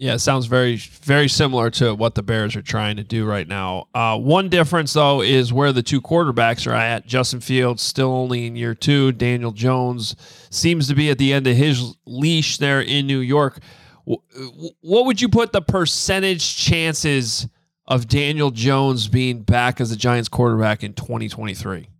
[0.00, 3.46] Yeah, it sounds very, very similar to what the Bears are trying to do right
[3.46, 3.88] now.
[3.94, 7.06] Uh, one difference, though, is where the two quarterbacks are at.
[7.06, 9.12] Justin Fields still only in year two.
[9.12, 10.16] Daniel Jones
[10.48, 13.58] seems to be at the end of his leash there in New York.
[14.06, 17.46] What would you put the percentage chances
[17.86, 21.90] of Daniel Jones being back as the Giants quarterback in 2023?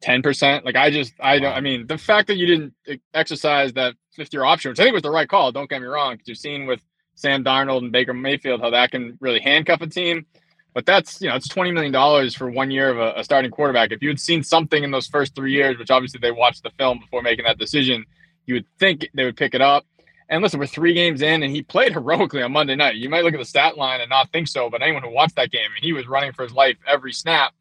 [0.00, 0.64] Ten percent.
[0.64, 1.52] Like I just, I don't.
[1.52, 4.84] I mean, the fact that you didn't e- exercise that fifth year option, which I
[4.84, 5.52] think was the right call.
[5.52, 6.80] Don't get me wrong, because you've seen with
[7.14, 10.26] Sam Darnold and Baker Mayfield how that can really handcuff a team.
[10.74, 13.50] But that's you know, it's twenty million dollars for one year of a, a starting
[13.50, 13.90] quarterback.
[13.90, 16.70] If you had seen something in those first three years, which obviously they watched the
[16.78, 18.04] film before making that decision,
[18.46, 19.86] you would think they would pick it up.
[20.28, 22.96] And listen, we're three games in, and he played heroically on Monday night.
[22.96, 25.36] You might look at the stat line and not think so, but anyone who watched
[25.36, 27.54] that game, he was running for his life every snap.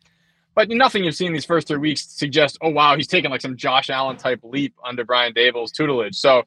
[0.57, 3.55] But nothing you've seen these first three weeks suggests, oh wow, he's taking like some
[3.55, 6.15] Josh Allen type leap under Brian Daboll's tutelage.
[6.15, 6.45] So,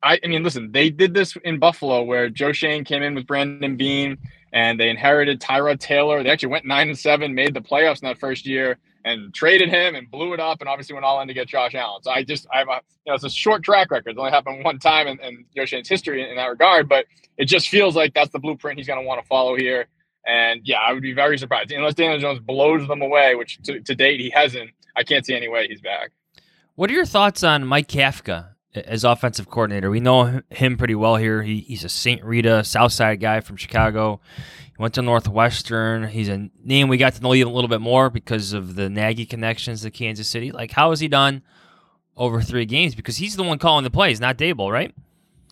[0.00, 3.26] I, I mean, listen, they did this in Buffalo where Joe Schoen came in with
[3.26, 4.16] Brandon Beane
[4.52, 6.22] and they inherited Tyrod Taylor.
[6.22, 9.70] They actually went nine and seven, made the playoffs in that first year, and traded
[9.70, 12.00] him and blew it up, and obviously went all in to get Josh Allen.
[12.04, 14.10] So I just, I have a, you know, it's a short track record.
[14.10, 17.06] It's only happened one time in, in Joe Schoen's history in, in that regard, but
[17.36, 19.88] it just feels like that's the blueprint he's going to want to follow here.
[20.26, 23.80] And yeah, I would be very surprised unless Daniel Jones blows them away, which to,
[23.80, 24.70] to date he hasn't.
[24.96, 26.10] I can't see any way he's back.
[26.74, 29.90] What are your thoughts on Mike Kafka as offensive coordinator?
[29.90, 31.42] We know him pretty well here.
[31.42, 32.22] He, he's a St.
[32.22, 34.20] Rita Southside guy from Chicago.
[34.64, 36.08] He went to Northwestern.
[36.08, 39.26] He's a name we got to know a little bit more because of the Nagy
[39.26, 40.52] connections to Kansas City.
[40.52, 41.42] Like, how has he done
[42.16, 42.94] over three games?
[42.94, 44.94] Because he's the one calling the plays, not Daboll, right?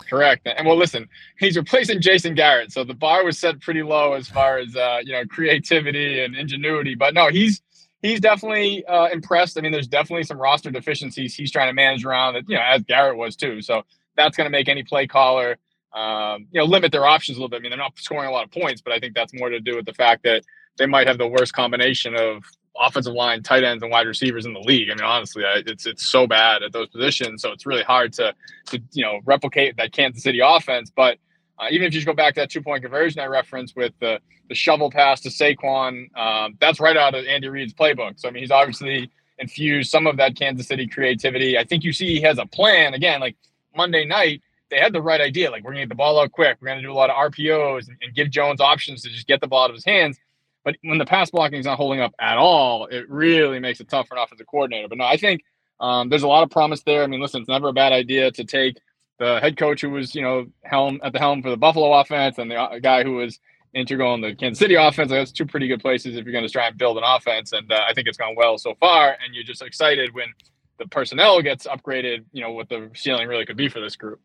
[0.09, 0.47] Correct.
[0.47, 4.29] And well, listen, he's replacing Jason Garrett, so the bar was set pretty low as
[4.29, 6.95] far as uh, you know creativity and ingenuity.
[6.95, 7.63] But no, he's
[8.03, 9.59] he's definitely uh, impressed.
[9.59, 12.63] I mean, there's definitely some roster deficiencies he's trying to manage around that you know
[12.63, 13.63] as Garrett was too.
[13.63, 13.83] So
[14.17, 15.59] that's going to make any play caller
[15.97, 17.57] um, you know limit their options a little bit.
[17.57, 19.61] I mean, they're not scoring a lot of points, but I think that's more to
[19.61, 20.45] do with the fact that
[20.77, 22.45] they might have the worst combination of
[22.81, 24.91] offensive line, tight ends, and wide receivers in the league.
[24.91, 28.35] I mean, honestly, it's it's so bad at those positions, so it's really hard to
[28.67, 30.91] to you know replicate that Kansas City offense.
[30.95, 31.19] But
[31.59, 33.93] uh, even if you just go back to that two point conversion I referenced with
[34.01, 38.21] the the shovel pass to Saquon, um, that's right out of Andy Reid's playbook.
[38.21, 41.59] So I mean, he's obviously infused some of that Kansas City creativity.
[41.59, 42.95] I think you see he has a plan.
[42.95, 43.37] Again, like
[43.77, 45.51] Monday night, they had the right idea.
[45.51, 46.59] Like we're gonna get the ball out quick.
[46.61, 49.41] We're gonna do a lot of RPOs and, and give Jones options to just get
[49.41, 50.19] the ball out of his hands.
[50.67, 53.89] But when the pass blocking is not holding up at all, it really makes it
[53.89, 54.89] tough for an offensive coordinator.
[54.89, 55.45] But no, I think
[55.79, 57.05] um, there's a lot of promise there.
[57.05, 58.79] I mean, listen, it's never a bad idea to take
[59.21, 62.39] the head coach who was, you know, helm at the helm for the Buffalo offense
[62.39, 63.39] and the uh, guy who was
[63.75, 65.09] integral in the Kansas City offense.
[65.09, 67.53] That's two pretty good places if you're going to try and build an offense.
[67.53, 69.17] And uh, I think it's gone well so far.
[69.25, 70.35] And you're just excited when
[70.81, 74.21] the personnel gets upgraded, you know, what the ceiling really could be for this group.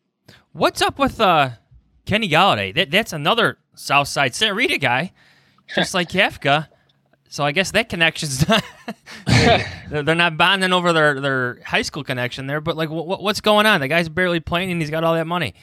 [0.53, 1.51] What's up with uh,
[2.05, 2.73] Kenny Golladay?
[2.73, 5.11] That, that's another Southside Santa Rita guy
[5.75, 6.67] just like Kafka.
[7.29, 8.63] So I guess that connection's not.
[9.89, 13.65] they're not bonding over their, their high school connection there, but like, what, what's going
[13.65, 13.79] on?
[13.79, 15.53] The guy's barely playing and he's got all that money.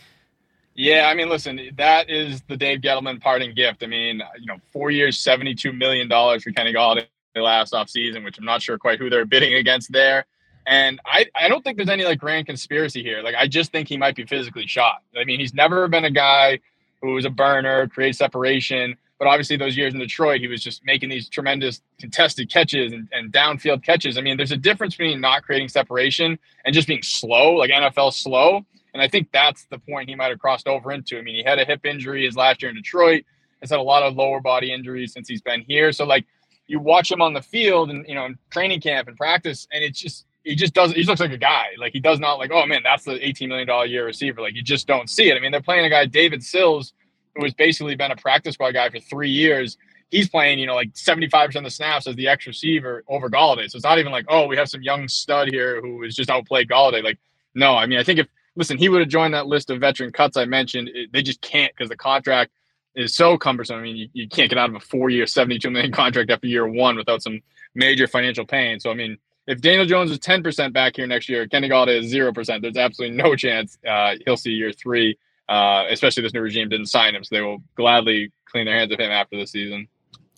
[0.75, 3.83] Yeah, I mean, listen, that is the Dave Gettleman parting gift.
[3.83, 8.39] I mean, you know, four years, seventy-two million dollars for Kenny Golladay last offseason, which
[8.39, 10.25] I'm not sure quite who they're bidding against there.
[10.69, 13.23] And I, I don't think there's any like grand conspiracy here.
[13.23, 15.03] Like, I just think he might be physically shot.
[15.19, 16.61] I mean, he's never been a guy
[17.03, 18.97] who was a burner, create separation.
[19.19, 23.09] But obviously, those years in Detroit, he was just making these tremendous contested catches and,
[23.13, 24.17] and downfield catches.
[24.17, 28.13] I mean, there's a difference between not creating separation and just being slow, like NFL
[28.13, 28.65] slow.
[28.95, 31.19] And I think that's the point he might have crossed over into.
[31.19, 33.25] I mean, he had a hip injury his last year in Detroit.
[33.61, 35.91] Has had a lot of lower body injuries since he's been here.
[35.91, 36.25] So like
[36.69, 39.83] you watch him on the field and you know in training camp and practice, and
[39.83, 41.69] it's just he just doesn't he just looks like a guy.
[41.77, 44.41] Like he does not like, oh man, that's the $18 million year receiver.
[44.41, 45.37] Like you just don't see it.
[45.37, 46.93] I mean, they're playing a guy, David Sills,
[47.35, 49.77] who has basically been a practice squad guy for three years,
[50.11, 53.71] he's playing, you know, like 75% of the snaps as the X receiver over Golladay.
[53.71, 56.31] So it's not even like, oh, we have some young stud here who is just
[56.31, 57.03] outplayed Golladay.
[57.03, 57.19] Like,
[57.55, 60.13] no, I mean, I think if, listen, he would have joined that list of veteran
[60.13, 60.91] cuts I mentioned.
[60.93, 62.53] It, they just can't because the contract
[62.95, 63.79] is so cumbersome.
[63.79, 66.47] I mean, you, you can't get out of a four year, 72 million contract after
[66.47, 67.41] year one without some
[67.75, 68.81] major financial pain.
[68.81, 72.13] So, I mean, if Daniel Jones is 10% back here next year, Kenny Golladay is
[72.13, 72.61] 0%.
[72.61, 75.17] There's absolutely no chance uh, he'll see year three
[75.49, 78.93] uh, especially this new regime didn't sign him, so they will gladly clean their hands
[78.93, 79.89] of him after the season.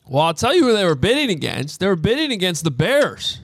[0.08, 1.80] Well, I'll tell you who they were bidding against.
[1.80, 3.40] They were bidding against the Bears.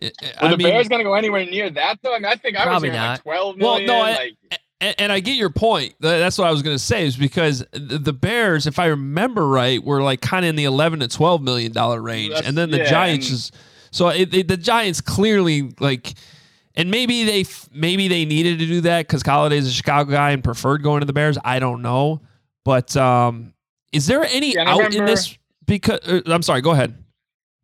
[0.00, 2.14] Well, the mean, Bears going to go anywhere near that though.
[2.14, 3.10] I mean, I think I was hearing not.
[3.10, 3.88] like twelve million.
[3.88, 5.94] Well, no, like, I, and, and, I get your point.
[6.00, 9.82] That's what I was going to say is because the Bears, if I remember right,
[9.82, 12.78] were like kind of in the eleven to twelve million dollar range, and then the
[12.78, 13.52] yeah, Giants and, is
[13.92, 16.14] so it, it, the Giants clearly like
[16.74, 20.42] and maybe they maybe they needed to do that because Golladay's a Chicago guy and
[20.42, 21.38] preferred going to the Bears.
[21.44, 22.20] I don't know,
[22.64, 23.54] but um,
[23.92, 25.36] is there any yeah, out remember, in this?
[25.66, 26.96] Because uh, I'm sorry, go ahead.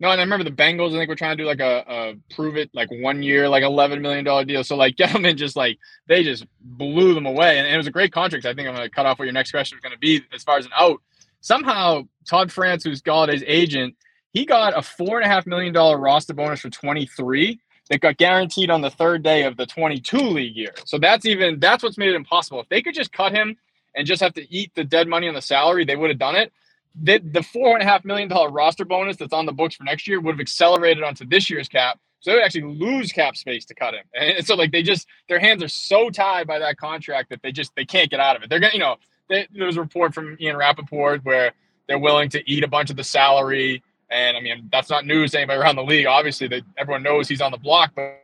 [0.01, 0.95] No, and I remember the Bengals.
[0.95, 3.65] I think we're trying to do like a, a prove it like one year, like
[3.65, 4.63] eleven million dollar deal.
[4.63, 7.93] So like Gettleman just like they just blew them away, and, and it was a
[7.93, 8.45] great contract.
[8.45, 10.23] I think I'm going to cut off what your next question is going to be
[10.33, 11.01] as far as an out.
[11.41, 13.95] Somehow Todd France, who's Golladay's agent,
[14.33, 17.59] he got a four and a half million dollar roster bonus for 23
[17.89, 20.73] that got guaranteed on the third day of the 22 league year.
[20.85, 22.61] So that's even that's what's made it impossible.
[22.61, 23.57] If they could just cut him
[23.95, 26.37] and just have to eat the dead money on the salary, they would have done
[26.37, 26.53] it.
[27.01, 29.85] The, the four and a half million dollar roster bonus that's on the books for
[29.85, 31.99] next year would have accelerated onto this year's cap.
[32.21, 34.05] So they would actually lose cap space to cut him.
[34.15, 37.53] And so like they just their hands are so tied by that contract that they
[37.53, 38.51] just they can't get out of it.
[38.51, 38.97] They're gonna you know
[39.29, 41.53] they, there was a report from Ian Rapoport where
[41.87, 45.33] they're willing to eat a bunch of the salary and I mean, that's not news
[45.33, 46.07] to anybody around the league.
[46.07, 48.23] Obviously, that everyone knows he's on the block, but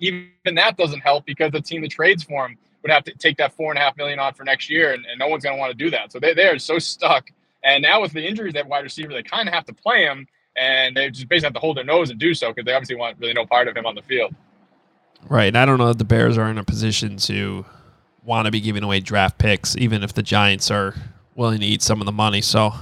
[0.00, 3.36] even that doesn't help because the team that trades for him would have to take
[3.38, 5.56] that four and a half million on for next year, and, and no one's going
[5.56, 6.12] to want to do that.
[6.12, 7.30] So they, they are so stuck.
[7.64, 10.26] And now with the injuries that wide receiver, they kind of have to play him,
[10.56, 12.96] and they just basically have to hold their nose and do so because they obviously
[12.96, 14.34] want really no part of him on the field.
[15.28, 17.64] Right, and I don't know if the Bears are in a position to
[18.22, 20.94] want to be giving away draft picks, even if the Giants are
[21.34, 22.40] willing to eat some of the money.
[22.40, 22.72] So,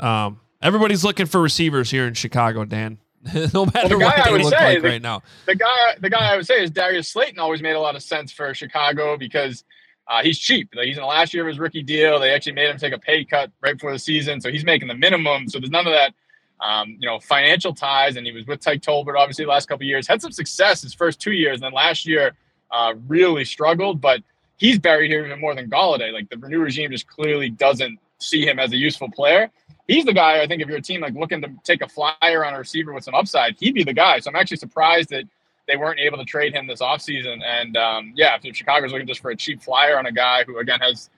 [0.00, 2.98] um, Everybody's looking for receivers here in Chicago, Dan.
[3.54, 5.22] no matter well, the what they look say, like the, right now.
[5.46, 7.38] The guy, the guy I would say is Darius Slayton.
[7.38, 9.64] Always made a lot of sense for Chicago because
[10.08, 10.68] uh, he's cheap.
[10.74, 12.18] Like he's in the last year of his rookie deal.
[12.18, 14.88] They actually made him take a pay cut right before the season, so he's making
[14.88, 15.48] the minimum.
[15.48, 16.14] So there's none of that,
[16.60, 18.16] um, you know, financial ties.
[18.16, 20.06] And he was with Tyke Tolbert obviously the last couple years.
[20.06, 22.34] Had some success his first two years, and then last year
[22.70, 24.00] uh, really struggled.
[24.00, 24.22] But
[24.56, 26.12] he's buried here even more than Golladay.
[26.12, 29.50] Like the new regime just clearly doesn't see him as a useful player.
[29.88, 32.44] He's the guy I think if you're a team like looking to take a flyer
[32.44, 34.20] on a receiver with some upside, he'd be the guy.
[34.20, 35.24] So I'm actually surprised that
[35.66, 37.42] they weren't able to trade him this offseason.
[37.44, 40.58] And um, yeah, if Chicago's looking just for a cheap flyer on a guy who
[40.58, 41.10] again has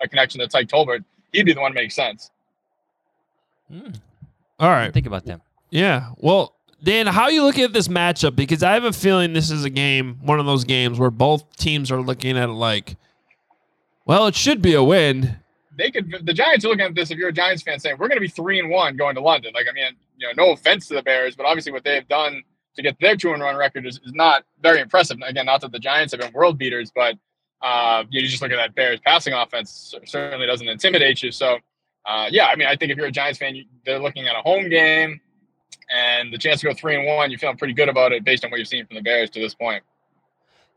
[0.00, 2.30] a connection to Tyke Tolbert, he'd be the one to make sense.
[4.60, 4.92] All right.
[4.92, 5.42] Think about them.
[5.70, 6.12] Yeah.
[6.16, 8.36] Well, Dan, how are you looking at this matchup?
[8.36, 11.56] Because I have a feeling this is a game, one of those games where both
[11.56, 12.96] teams are looking at it like,
[14.04, 15.36] well, it should be a win.
[15.76, 16.24] They could.
[16.24, 17.10] The Giants are looking at this.
[17.10, 19.20] If you're a Giants fan, saying we're going to be three and one going to
[19.20, 19.52] London.
[19.54, 22.08] Like, I mean, you know, no offense to the Bears, but obviously what they have
[22.08, 22.42] done
[22.76, 25.18] to get their two and run record is, is not very impressive.
[25.24, 27.16] Again, not that the Giants have been world beaters, but
[27.62, 31.32] uh, you just look at that Bears passing offense certainly doesn't intimidate you.
[31.32, 31.58] So,
[32.04, 34.36] uh, yeah, I mean, I think if you're a Giants fan, you, they're looking at
[34.36, 35.20] a home game
[35.90, 37.30] and the chance to go three and one.
[37.30, 39.40] You're feeling pretty good about it based on what you've seen from the Bears to
[39.40, 39.82] this point.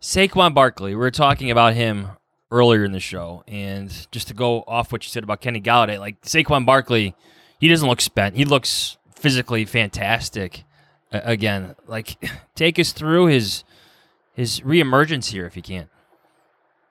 [0.01, 2.07] Saquon Barkley, we were talking about him
[2.51, 5.99] earlier in the show, and just to go off what you said about Kenny Golladay,
[5.99, 7.15] like Saquon Barkley,
[7.59, 8.35] he doesn't look spent.
[8.35, 10.63] He looks physically fantastic.
[11.11, 12.17] Uh, again, like
[12.55, 13.63] take us through his
[14.33, 15.89] his reemergence here if you can.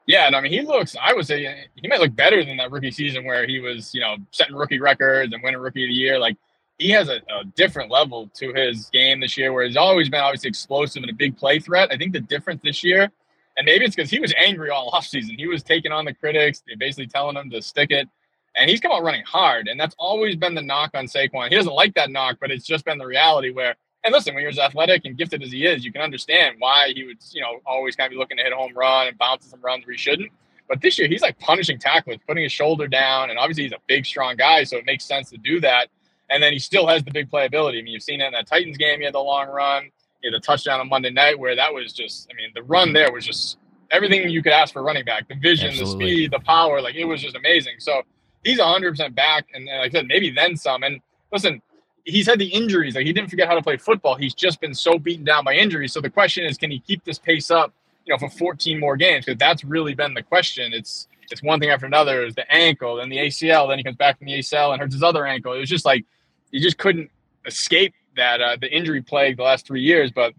[0.06, 0.96] Yeah, and I mean, he looks.
[1.00, 4.00] I would say he might look better than that rookie season where he was, you
[4.00, 6.18] know, setting rookie records and winning rookie of the year.
[6.18, 6.38] Like
[6.78, 10.20] he has a, a, different level to his game this year, where he's always been
[10.20, 11.90] obviously explosive and a big play threat.
[11.92, 13.10] I think the difference this year,
[13.58, 15.36] and maybe it's because he was angry all offseason.
[15.36, 18.08] He was taking on the critics, basically telling them to stick it.
[18.56, 19.68] And he's come out running hard.
[19.68, 21.48] And that's always been the knock on Saquon.
[21.50, 24.42] He doesn't like that knock, but it's just been the reality where and listen, when
[24.42, 27.42] you're as athletic and gifted as he is, you can understand why he would, you
[27.42, 29.84] know, always kind of be looking to hit a home run and bounce some runs
[29.86, 30.30] where he shouldn't.
[30.68, 33.80] But this year, he's like punishing tacklers, putting his shoulder down, and obviously he's a
[33.86, 35.88] big, strong guy, so it makes sense to do that.
[36.30, 37.78] And then he still has the big playability.
[37.78, 38.98] I mean, you've seen it in that Titans game.
[38.98, 39.90] He had the long run.
[40.24, 43.12] Had the touchdown on Monday night, where that was just, I mean, the run there
[43.12, 43.58] was just
[43.90, 45.28] everything you could ask for running back.
[45.28, 46.04] The vision, Absolutely.
[46.04, 47.74] the speed, the power, like it was just amazing.
[47.78, 48.02] So
[48.44, 50.82] he's 100% back, and like I said, maybe then some.
[50.82, 51.00] And
[51.32, 51.62] listen,
[52.04, 52.94] he's had the injuries.
[52.94, 54.16] Like he didn't forget how to play football.
[54.16, 55.92] He's just been so beaten down by injuries.
[55.92, 57.72] So the question is, can he keep this pace up,
[58.04, 59.26] you know, for 14 more games?
[59.26, 60.72] Because that's really been the question.
[60.72, 62.24] It's it's one thing after another.
[62.24, 64.94] Is the ankle, then the ACL, then he comes back from the ACL and hurts
[64.94, 65.52] his other ankle.
[65.52, 66.04] It was just like
[66.50, 67.10] he just couldn't
[67.46, 70.10] escape that uh, the injury plague the last three years.
[70.10, 70.34] But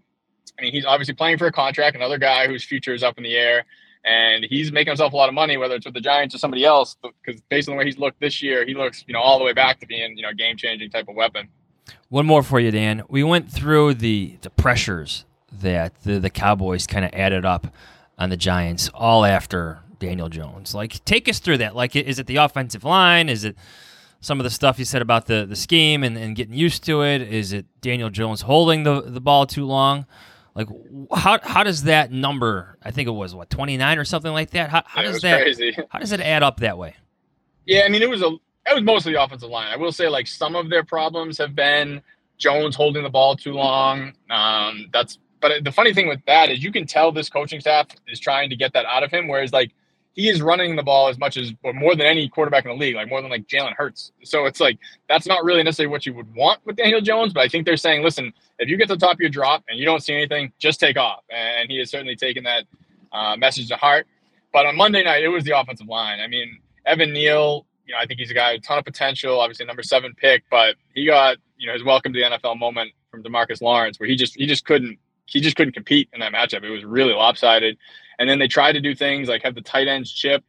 [0.58, 3.24] I mean, he's obviously playing for a contract, another guy whose future is up in
[3.24, 3.64] the air.
[4.02, 6.64] And he's making himself a lot of money, whether it's with the Giants or somebody
[6.64, 6.96] else.
[7.02, 9.44] Because based on the way he's looked this year, he looks, you know, all the
[9.44, 11.48] way back to being, you know, game changing type of weapon.
[12.08, 13.02] One more for you, Dan.
[13.08, 17.66] We went through the the pressures that the, the Cowboys kind of added up
[18.18, 20.74] on the Giants all after Daniel Jones.
[20.74, 21.76] Like, take us through that.
[21.76, 23.28] Like, is it the offensive line?
[23.28, 23.56] Is it
[24.20, 27.02] some of the stuff you said about the, the scheme and, and getting used to
[27.02, 27.22] it?
[27.22, 30.06] Is it Daniel Jones holding the, the ball too long?
[30.54, 30.68] Like,
[31.14, 32.76] how how does that number?
[32.82, 34.68] I think it was what twenty nine or something like that.
[34.68, 35.76] How, how It does that crazy.
[35.88, 36.96] how does it add up that way?
[37.66, 38.26] Yeah, I mean, it was a
[38.66, 39.68] it was mostly the offensive line.
[39.68, 42.02] I will say, like some of their problems have been
[42.36, 44.12] Jones holding the ball too long.
[44.28, 47.86] Um, that's but the funny thing with that is you can tell this coaching staff
[48.08, 49.28] is trying to get that out of him.
[49.28, 49.70] Whereas like
[50.20, 52.76] he is running the ball as much as or more than any quarterback in the
[52.76, 54.12] league, like more than like Jalen Hurts.
[54.22, 57.32] So it's like that's not really necessarily what you would want with Daniel Jones.
[57.32, 59.64] But I think they're saying, listen, if you get to the top of your drop
[59.70, 61.20] and you don't see anything, just take off.
[61.30, 62.64] And he has certainly taken that
[63.12, 64.06] uh, message to heart.
[64.52, 66.20] But on Monday night, it was the offensive line.
[66.20, 68.84] I mean, Evan Neal, you know, I think he's a guy with a ton of
[68.84, 72.58] potential, obviously number seven pick, but he got, you know, his welcome to the NFL
[72.58, 74.98] moment from Demarcus Lawrence, where he just he just couldn't
[75.30, 76.64] he just couldn't compete in that matchup.
[76.64, 77.78] It was really lopsided.
[78.20, 80.44] And then they tried to do things like have the tight ends chip,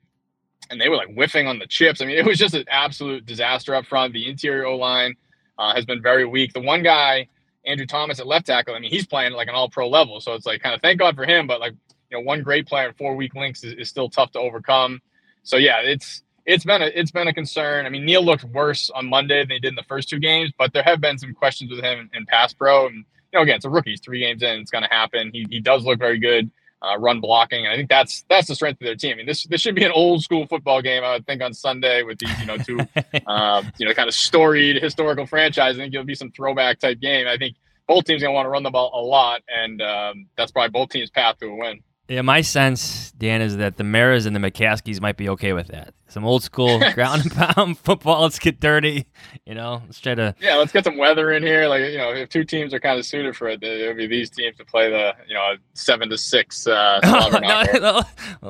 [0.70, 2.02] and they were like whiffing on the chips.
[2.02, 4.14] I mean, it was just an absolute disaster up front.
[4.14, 5.16] The interior O line
[5.58, 6.52] uh, has been very weak.
[6.52, 7.30] The one guy,
[7.66, 10.20] Andrew Thomas at left tackle, I mean, he's playing like an all pro level.
[10.20, 11.74] So it's like kind of thank God for him, but like,
[12.10, 15.02] you know, one great player four weak links is, is still tough to overcome.
[15.44, 17.86] So yeah, it's it's been a it's been a concern.
[17.86, 20.52] I mean, Neal looked worse on Monday than he did in the first two games,
[20.58, 22.88] but there have been some questions with him in, in pass pro.
[22.88, 23.92] And you know, again, it's a rookie.
[23.92, 24.60] He's three games in.
[24.60, 25.32] It's going to happen.
[25.34, 26.52] He, he does look very good
[26.82, 29.14] uh, run blocking, and I think that's that's the strength of their team.
[29.14, 31.04] I mean, this this should be an old school football game.
[31.04, 32.80] I would think on Sunday with these you know two
[33.28, 35.76] uh, you know kind of storied historical franchise.
[35.76, 37.28] I think it'll be some throwback type game.
[37.28, 37.56] I think
[37.88, 40.70] both teams going to want to run the ball a lot, and um, that's probably
[40.70, 41.82] both teams' path to a win.
[42.12, 45.68] Yeah, my sense, Dan, is that the Maras and the McCaskeys might be okay with
[45.68, 45.94] that.
[46.10, 48.24] Some old school ground and pound football.
[48.24, 49.08] Let's get dirty.
[49.46, 50.36] You know, let's try to.
[50.42, 51.70] Yeah, let's get some weather in here.
[51.70, 54.08] Like you know, if two teams are kind of suited for it, it would be
[54.08, 56.68] these teams to play the you know seven to six.
[56.68, 57.00] Uh.
[57.42, 58.02] No, no,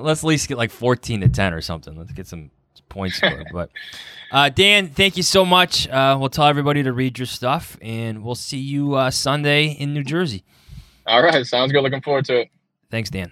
[0.02, 1.96] let's at least get like 14 to 10 or something.
[1.96, 2.50] Let's get some
[2.90, 3.46] points scored.
[3.54, 3.70] but
[4.32, 5.88] uh, Dan, thank you so much.
[5.88, 9.94] Uh, we'll tell everybody to read your stuff, and we'll see you uh, Sunday in
[9.94, 10.44] New Jersey.
[11.06, 11.84] All right, sounds good.
[11.84, 12.50] Looking forward to it.
[12.90, 13.32] Thanks, Dan.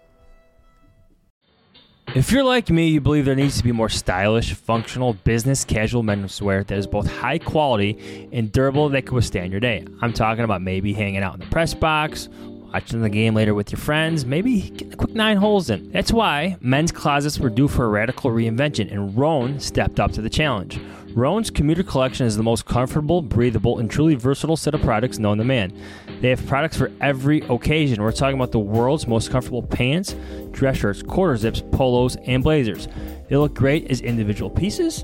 [2.13, 6.03] If you're like me, you believe there needs to be more stylish, functional, business casual
[6.03, 9.85] menswear that is both high quality and durable that can withstand your day.
[10.01, 12.27] I'm talking about maybe hanging out in the press box,
[12.73, 15.91] watching the game later with your friends, maybe getting a quick nine holes in.
[15.91, 20.21] That's why men's closets were due for a radical reinvention, and Rhone stepped up to
[20.21, 20.79] the challenge.
[21.13, 25.39] Rhone's commuter collection is the most comfortable, breathable, and truly versatile set of products known
[25.39, 25.73] to man.
[26.21, 28.01] They have products for every occasion.
[28.01, 30.15] We're talking about the world's most comfortable pants,
[30.51, 32.87] dress shirts, quarter zips, polos, and blazers.
[33.27, 35.03] They look great as individual pieces,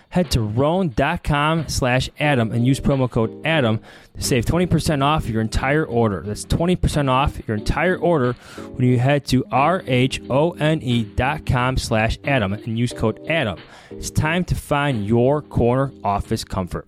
[0.11, 3.81] head to rhone.com slash adam and use promo code adam
[4.15, 6.21] to save 20% off your entire order.
[6.21, 9.87] That's 20% off your entire order when you head to r-h-o-n-e.com
[11.77, 13.57] slash adam and use code adam.
[13.89, 16.87] It's time to find your corner office comfort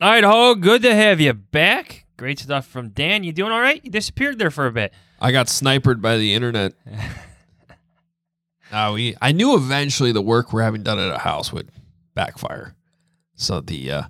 [0.00, 3.60] All right ho good to have you back great stuff from dan you doing all
[3.60, 6.74] right you disappeared there for a bit I got sniped by the internet.
[8.72, 11.70] uh, we I knew eventually the work we're having done at a house would
[12.14, 12.74] backfire.
[13.34, 14.02] So the uh,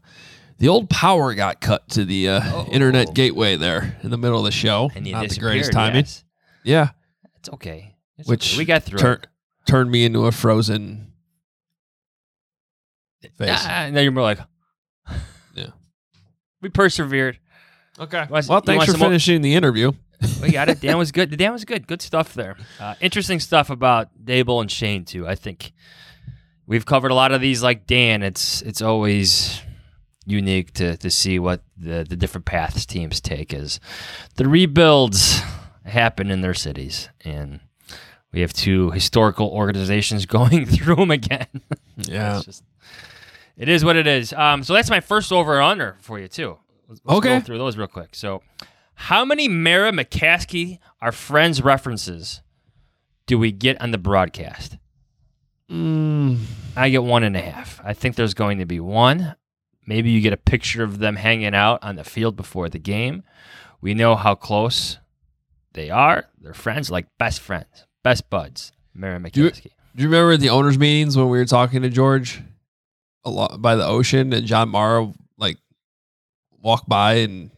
[0.59, 4.45] the old power got cut to the uh, internet gateway there in the middle of
[4.45, 4.91] the show.
[4.97, 6.05] and you Not the greatest timing.
[6.05, 6.25] yes.
[6.65, 6.89] Yeah,
[7.37, 8.59] it's okay It's which okay.
[8.59, 9.23] we got through tur-
[9.67, 11.13] turned me into a frozen
[13.37, 13.51] face.
[13.51, 14.41] Ah, now you're more like.
[16.65, 17.39] We persevered
[17.99, 18.27] Okay.
[18.31, 19.93] Was- well, thanks for some more- finishing the interview.
[20.43, 20.81] we got it.
[20.81, 21.29] Dan was good.
[21.31, 21.87] The Dan was good.
[21.87, 22.57] Good stuff there.
[22.81, 25.29] Uh, interesting stuff about Daboll and Schoen too.
[25.29, 25.73] I think
[26.67, 27.63] we've covered a lot of these.
[27.63, 29.61] Like Dan, it's it's always
[30.25, 33.79] unique to to see what the the different paths teams take as
[34.37, 35.41] the rebuilds
[35.85, 37.61] happen in their cities, and
[38.33, 41.49] we have two historical organizations going through them again.
[41.99, 42.39] Yeah.
[42.39, 42.65] It's just-
[43.57, 44.33] it is what it is.
[44.33, 46.59] Um, so that's my first over and under for you too.
[46.89, 47.39] Let's, let's Okay.
[47.39, 48.15] go through those real quick.
[48.15, 48.43] So,
[48.95, 52.43] how many Mara McCaskey, our friends' references,
[53.27, 54.77] do we get on the broadcast?
[55.71, 56.39] Mm,
[56.77, 57.81] I get one and a half.
[57.83, 59.35] I think there's going to be one.
[59.87, 63.23] Maybe you get a picture of them hanging out on the field before the game.
[63.81, 64.99] We know how close
[65.73, 66.27] they are.
[66.41, 68.73] They're friends, like best friends, best buds.
[68.95, 69.71] Mara do, you, McCaskey.
[69.97, 72.43] do you remember the owners' meetings when we were talking to George
[73.25, 75.59] a lot by the ocean and John Mara like
[76.61, 77.51] walked by and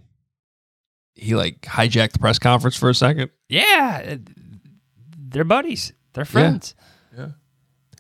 [1.15, 3.31] he like hijacked the press conference for a second?
[3.49, 4.17] Yeah, uh,
[5.17, 5.93] they're buddies.
[6.13, 6.75] They're friends.
[7.17, 7.29] Yeah.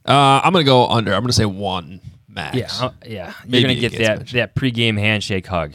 [0.05, 1.13] Uh, I'm gonna go under.
[1.15, 2.57] I'm gonna say one max.
[2.57, 3.33] Yeah, uh, yeah.
[3.45, 4.39] Maybe You're gonna get that mentioned.
[4.41, 5.75] that pregame handshake hug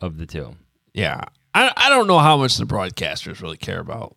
[0.00, 0.56] of the two.
[0.92, 1.22] Yeah.
[1.54, 4.16] I I don't know how much the broadcasters really care about.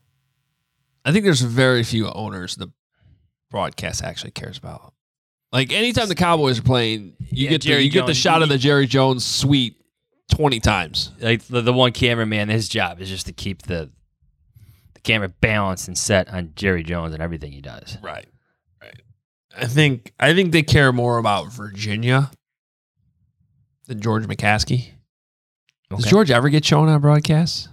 [1.06, 2.72] I think there's very few owners the
[3.52, 4.94] broadcast actually cares about.
[5.56, 8.42] Like anytime the Cowboys are playing, you Yeah, get the, Jerry you get the shot
[8.42, 9.78] of the Jerry Jones suite
[10.30, 11.12] twenty times.
[11.22, 13.90] Like the, the one cameraman, his job is just to keep the
[14.96, 17.98] the camera balanced and set on Jerry Jones and everything he does.
[18.04, 18.26] Right.
[18.82, 19.02] Right.
[19.58, 22.32] I think I think they care more about Virginia
[23.88, 24.90] than George McCaskey.
[25.90, 27.70] Does George ever get shown on broadcast?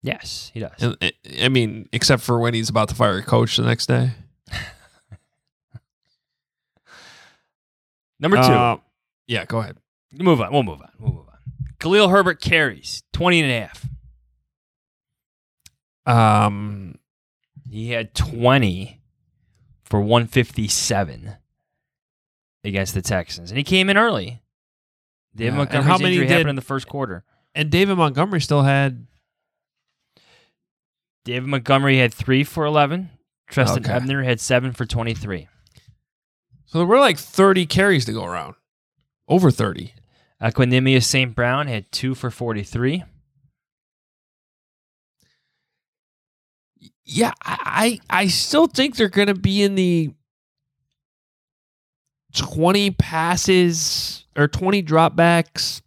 [0.00, 0.96] Yes, he does.
[1.38, 4.12] I mean, except for when he's about to fire a coach the next day.
[8.24, 8.42] Number two.
[8.42, 8.76] Uh,
[9.28, 9.76] yeah, go ahead.
[10.12, 10.52] Move on.
[10.52, 10.90] We'll move on.
[10.98, 11.38] We'll move on.
[11.78, 13.86] Khalil Herbert carries 20 and a half.
[16.46, 16.96] Um,
[17.70, 19.00] He had 20
[19.84, 21.36] for 157
[22.62, 23.50] against the Texans.
[23.50, 24.40] And he came in early.
[25.34, 27.24] David Yeah, Montgomery's how many injury did- happened in the first quarter.
[27.54, 29.06] and David Montgomery still had
[31.24, 33.10] David Montgomery had three for 11.
[33.48, 33.92] Trestan Okay.
[33.92, 35.48] Ebner had seven for 23.
[36.74, 38.56] So there were like thirty carries to go around,
[39.28, 39.94] over thirty.
[40.42, 41.32] Equanimous St.
[41.32, 43.04] Brown had two for 43.
[47.04, 50.14] Yeah, I I, still think they're going to be in the
[52.34, 55.80] twenty passes or twenty dropbacks.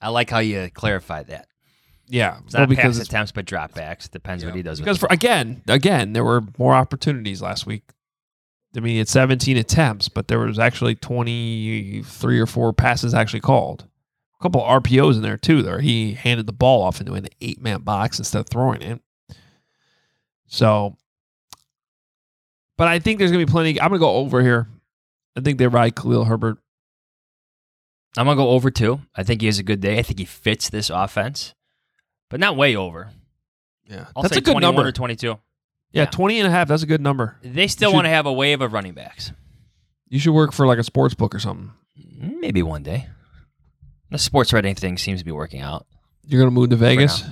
[0.00, 1.46] I like how you clarify that.
[2.08, 4.10] Yeah, It's well, not because pass it's attempts, but dropbacks.
[4.10, 4.80] Depends what he does.
[4.80, 7.82] because for again, again, there were more opportunities last week.
[8.76, 13.86] I mean, it's 17 attempts, but there was actually 23 or four passes actually called.
[14.38, 15.62] A couple of RPOs in there too.
[15.62, 19.00] There, he handed the ball off into an eight-man box instead of throwing it.
[20.46, 20.96] So,
[22.76, 23.80] but I think there's gonna be plenty.
[23.80, 24.68] I'm gonna go over here.
[25.36, 26.58] I think they ride Khalil Herbert.
[28.16, 29.00] I'm gonna go over too.
[29.14, 29.98] I think he has a good day.
[29.98, 31.54] I think he fits this offense,
[32.28, 33.10] but not way over.
[33.88, 34.86] Yeah, I'll that's say a good number.
[34.86, 35.38] or 22.
[35.92, 36.10] Yeah, Yeah.
[36.10, 36.68] 20 and a half.
[36.68, 37.36] That's a good number.
[37.42, 39.32] They still should- want to have a wave of running backs.
[40.08, 41.72] You should work for like a sports book or something.
[41.96, 43.08] Maybe one day.
[44.10, 45.86] The sports writing thing seems to be working out.
[46.26, 47.24] You're gonna move to Vegas?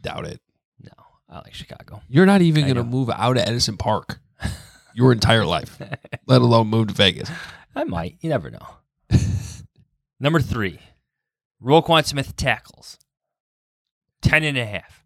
[0.00, 0.40] Doubt it.
[0.80, 0.90] No,
[1.28, 2.02] I like Chicago.
[2.08, 4.18] You're not even going to move out of Edison Park
[4.94, 5.80] your entire life,
[6.26, 7.30] let alone move to Vegas.
[7.74, 8.16] I might.
[8.20, 8.66] You never know.
[10.20, 10.78] Number three,
[11.62, 12.98] Roquan Smith tackles.
[14.22, 15.04] Ten and a half.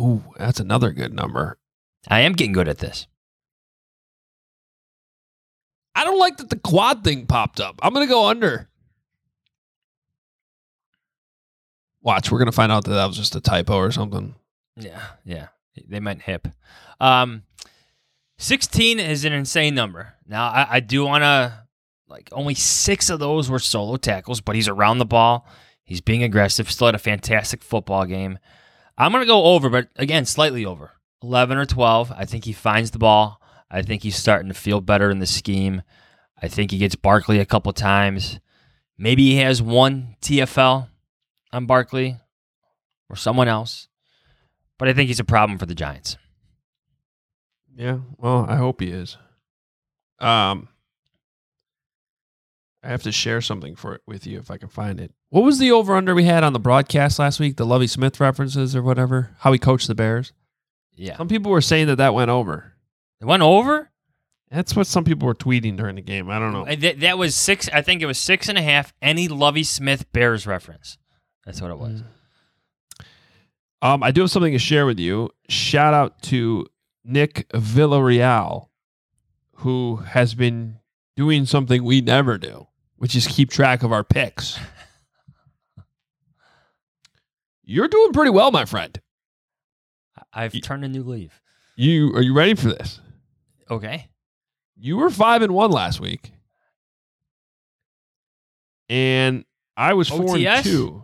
[0.00, 1.58] Ooh, that's another good number.
[2.08, 3.06] I am getting good at this.
[5.94, 7.78] I don't like that the quad thing popped up.
[7.82, 8.68] I'm going to go under.
[12.00, 14.34] Watch, we're going to find out that that was just a typo or something.
[14.76, 15.48] Yeah, yeah.
[15.88, 16.48] They meant hip.
[16.98, 17.42] Um,
[18.38, 20.14] 16 is an insane number.
[20.26, 21.66] Now, I, I do want to,
[22.08, 25.46] like, only six of those were solo tackles, but he's around the ball.
[25.84, 26.70] He's being aggressive.
[26.70, 28.38] Still had a fantastic football game.
[29.00, 30.90] I'm going to go over, but again, slightly over.
[31.22, 32.12] 11 or 12.
[32.14, 33.40] I think he finds the ball.
[33.70, 35.82] I think he's starting to feel better in the scheme.
[36.42, 38.40] I think he gets Barkley a couple times.
[38.98, 40.88] Maybe he has one TFL
[41.50, 42.18] on Barkley
[43.08, 43.88] or someone else.
[44.78, 46.18] But I think he's a problem for the Giants.
[47.74, 49.16] Yeah, well, I hope he is.
[50.18, 50.68] Um,
[52.82, 55.12] I have to share something for it with you if I can find it.
[55.28, 57.56] What was the over under we had on the broadcast last week?
[57.56, 59.30] The Lovie Smith references or whatever?
[59.40, 60.32] How he coached the Bears?
[60.94, 61.16] Yeah.
[61.16, 62.72] Some people were saying that that went over.
[63.20, 63.90] It went over?
[64.50, 66.28] That's what some people were tweeting during the game.
[66.30, 66.66] I don't know.
[66.66, 67.68] Uh, That, that was six.
[67.72, 68.92] I think it was six and a half.
[69.00, 70.98] Any Lovie Smith Bears reference.
[71.44, 72.02] That's what it was.
[73.82, 75.30] Um, I do have something to share with you.
[75.48, 76.66] Shout out to
[77.04, 78.68] Nick Villarreal,
[79.56, 80.78] who has been
[81.16, 82.66] doing something we never do,
[83.00, 84.58] which is keep track of our picks.
[87.64, 89.00] You're doing pretty well, my friend.
[90.34, 91.40] I've turned a new leaf.
[91.76, 93.00] You are you ready for this?
[93.70, 94.10] Okay.
[94.76, 96.30] You were five and one last week,
[98.90, 99.46] and
[99.78, 101.02] I was four and two.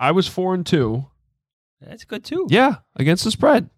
[0.00, 1.04] I was four and two.
[1.78, 2.46] That's good too.
[2.48, 3.68] Yeah, against the spread.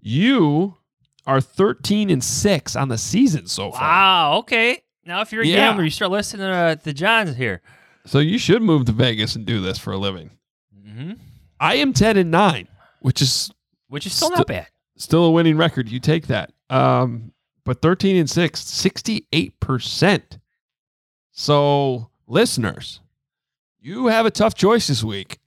[0.00, 0.78] You
[1.26, 3.80] are 13 and 6 on the season so far.
[3.82, 4.38] Wow.
[4.38, 4.82] Okay.
[5.08, 5.56] Now, if you're a Yeah.
[5.56, 7.62] gambler, you start listening to uh, the Jahns here.
[8.04, 10.30] So you should move to Vegas and do this for a living.
[10.78, 11.12] Mm-hmm.
[11.58, 12.68] I am 10 and 9,
[13.00, 13.50] which is
[13.88, 14.66] Which is still Sti- not bad.
[14.98, 15.88] still a winning record.
[15.88, 16.52] You take that.
[16.68, 17.32] Um,
[17.64, 20.38] but 13 and 6, 68%.
[21.32, 23.00] So, listeners,
[23.80, 25.38] you have a tough choice this week.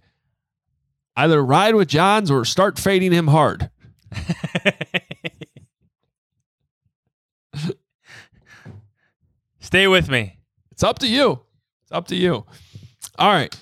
[1.15, 3.69] Either ride with Jahns or start fading him hard.
[9.71, 10.37] Stay with me.
[10.73, 11.39] It's up to you.
[11.83, 12.45] It's up to you.
[13.17, 13.55] All right.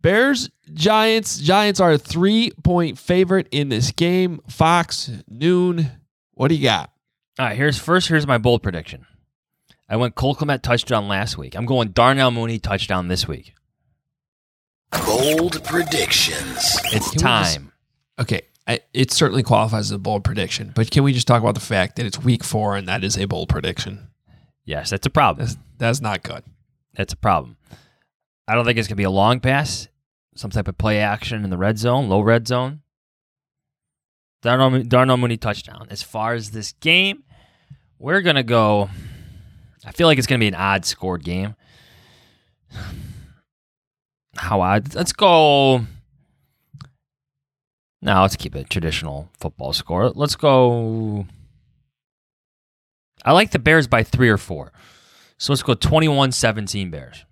[0.00, 1.40] Bears, Giants.
[1.40, 4.38] Giants are a three point favorite in this game.
[4.48, 5.90] Fox, noon.
[6.34, 6.92] What do you got?
[7.36, 7.56] All right.
[7.56, 8.06] Here's first.
[8.06, 9.06] Here's my bold prediction.
[9.88, 11.56] I went Cole Kmet touchdown last week.
[11.56, 13.54] I'm going Darnell Mooney touchdown this week.
[15.04, 16.78] Bold predictions.
[16.92, 17.72] It's Can we just- time.
[18.20, 21.54] Okay, I, it certainly qualifies as a bold prediction, but can we just talk about
[21.54, 24.10] the fact that it's week four and that is a bold prediction?
[24.70, 25.44] Yes, that's a problem.
[25.44, 26.44] That's, that's not good.
[26.94, 27.56] That's a problem.
[28.46, 29.88] I don't think it's going to be a long pass,
[30.36, 32.82] some type of play action in the red zone, low red zone.
[34.42, 35.88] Darnell, Darnell Mooney touchdown.
[35.90, 37.24] As far as this game,
[37.98, 38.88] we're going to go.
[39.84, 41.56] I feel like it's going to be an odd scored game.
[44.36, 44.94] How odd?
[44.94, 45.84] Let's go.
[48.00, 50.10] No, let's keep it traditional football score.
[50.10, 51.26] Let's go.
[53.24, 54.72] I like the Bears by three or four.
[55.38, 57.24] So let's go 21 17 Bears.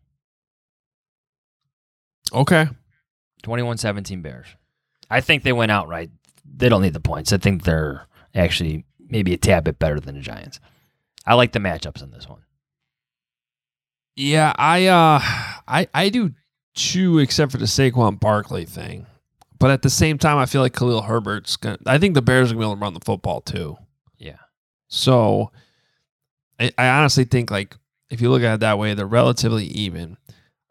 [2.33, 2.69] Okay.
[3.43, 4.47] 21 17 Bears.
[5.11, 6.11] I think they went outright.
[6.45, 7.33] They don't need the points.
[7.33, 10.61] I think they're actually maybe a tad bit better than the Giants.
[11.27, 12.43] I like the matchups in this one.
[14.17, 15.21] Yeah, I uh
[15.69, 16.33] I I do
[16.75, 19.07] too, except for the Saquon Barkley thing.
[19.59, 22.51] But at the same time, I feel like Khalil Herbert's gonna I think the Bears
[22.51, 23.77] are gonna be able to run the football too.
[24.17, 24.39] Yeah.
[24.89, 25.53] So
[26.61, 27.77] I, I honestly think like
[28.11, 30.17] if you look at it that way, they're relatively even.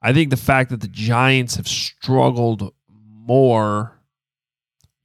[0.01, 3.99] I think the fact that the Giants have struggled more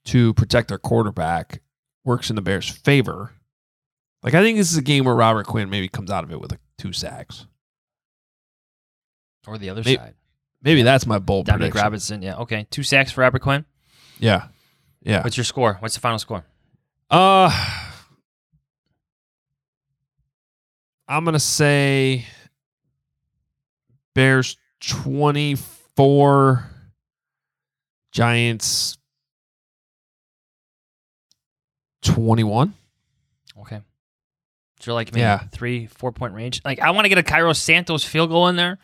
[0.06, 1.60] to protect their quarterback
[2.04, 3.32] works in the Bears' favor.
[4.22, 6.40] Like I think this is a game where Robert Quinn maybe comes out of it
[6.40, 7.46] with like two sacks.
[9.46, 10.14] Or the other May- side.
[10.64, 11.84] Maybe that's my bold Dominique prediction.
[11.84, 12.22] Robinson.
[12.22, 12.36] Yeah.
[12.36, 12.68] Okay.
[12.70, 13.64] Two sacks for Robert Quinn.
[14.20, 14.46] Yeah.
[15.02, 15.24] Yeah.
[15.24, 15.74] What's your score?
[15.80, 16.44] What's the final score?
[17.10, 17.50] Uh
[21.08, 22.26] I'm gonna say
[24.14, 26.64] Bears 24
[28.12, 28.98] Giants
[32.02, 32.74] 21.
[33.60, 33.80] Okay.
[34.80, 35.38] So like maybe Yeah.
[35.52, 36.60] three, four point range.
[36.64, 38.78] Like I want to get a Cairo Santos field goal in there.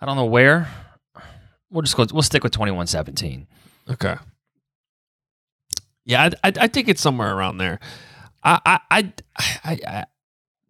[0.00, 0.68] I don't know where.
[1.70, 2.04] We'll just go.
[2.12, 3.46] We'll stick with 21-17.
[3.90, 4.16] Okay.
[6.04, 7.80] Yeah, I, I, I think it's somewhere around there.
[8.42, 9.12] I, I, I,
[9.64, 10.04] I,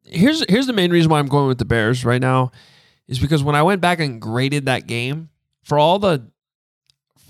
[0.05, 2.53] here's here's the main reason why I'm going with the Bears right now,
[3.09, 5.31] is because when I went back and graded that game
[5.63, 6.31] for all the,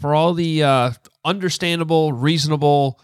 [0.01, 0.91] for all the uh,
[1.25, 3.01] understandable, reasonable,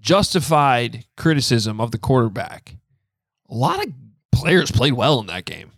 [0.00, 2.76] justified criticism of the quarterback,
[3.48, 3.92] a lot of
[4.32, 5.72] players played well in that game.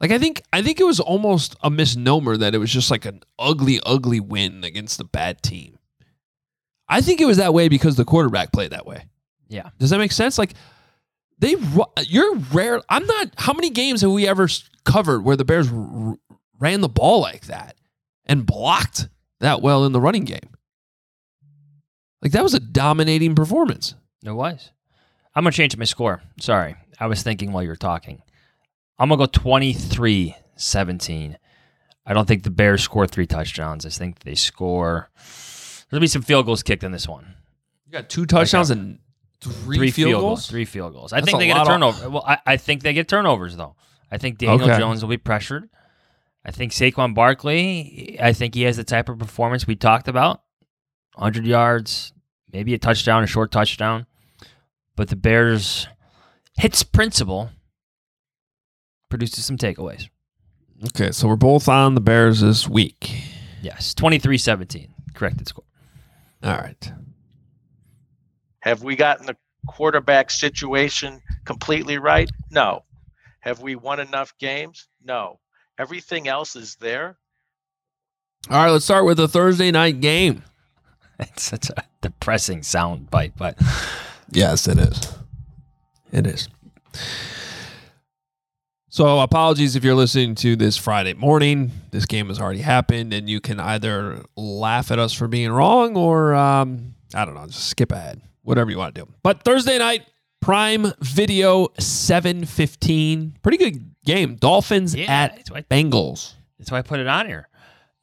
[0.00, 3.04] Like I think I think it was almost a misnomer that it was just like
[3.06, 5.78] an ugly, ugly win against a bad team.
[6.88, 9.06] I think it was that way because the quarterback played that way.
[9.48, 9.70] Yeah.
[9.78, 10.38] Does that make sense?
[10.38, 10.54] Like
[11.38, 11.56] they,
[12.06, 12.80] you're rare.
[12.88, 13.30] I'm not.
[13.36, 14.48] How many games have we ever
[14.84, 16.16] covered where the Bears r-
[16.58, 17.76] ran the ball like that
[18.26, 19.08] and blocked
[19.40, 20.50] that well in the running game?
[22.22, 23.94] Like that was a dominating performance.
[24.24, 24.70] It was.
[25.34, 26.22] I'm gonna change my score.
[26.40, 28.22] Sorry, I was thinking while you were talking.
[28.98, 31.36] I'm gonna go 23-17.
[32.06, 33.84] I don't think the Bears score three touchdowns.
[33.84, 35.10] I think they score.
[35.90, 37.34] There'll be some field goals kicked in this one.
[37.86, 38.98] You got two touchdowns uh, and
[39.52, 40.46] three, field, goals.
[40.48, 41.12] Three field goals.
[41.12, 42.10] I That's think they get a lot of- turnover.
[42.10, 43.76] Well, I, I think they get turnovers though.
[44.10, 44.78] I think Daniel Okay.
[44.78, 45.68] Jones will be pressured.
[46.44, 48.18] I think Saquon Barkley.
[48.20, 50.42] I think he has the type of performance we talked about.
[51.14, 52.12] 100 yards,
[52.52, 54.06] maybe a touchdown, a short touchdown.
[54.96, 55.88] But the Bears
[56.58, 57.50] hits principle
[59.08, 60.08] produces some takeaways.
[60.86, 63.10] Okay, so we're both on the Bears this week.
[63.62, 64.88] Yes, 23-17.
[65.14, 65.64] Corrected score.
[66.42, 66.92] All right.
[68.64, 69.36] Have we gotten the
[69.66, 72.30] quarterback situation completely right?
[72.50, 72.84] No.
[73.40, 74.88] Have we won enough games?
[75.04, 75.38] No.
[75.78, 77.18] Everything else is there.
[78.48, 80.42] All right, let's start with the Thursday night game.
[81.20, 83.56] It's such a depressing sound bite, but
[84.32, 85.14] Yes, it is.
[86.10, 86.48] It is.
[88.88, 91.70] So, apologies if you're listening to this Friday morning.
[91.92, 95.96] This game has already happened, and you can either laugh at us for being wrong
[95.96, 98.20] or, um, I don't know, just skip ahead.
[98.44, 99.12] Whatever you want to do.
[99.22, 100.06] But Thursday night,
[100.40, 103.38] Prime Video 715.
[103.42, 104.36] Pretty good game.
[104.36, 106.34] Dolphins Yeah, at that's Bengals.
[106.58, 107.48] That's why I put it on here.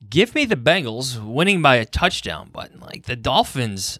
[0.09, 2.79] Give me the Bengals winning by a touchdown button.
[2.79, 3.99] Like the Dolphins,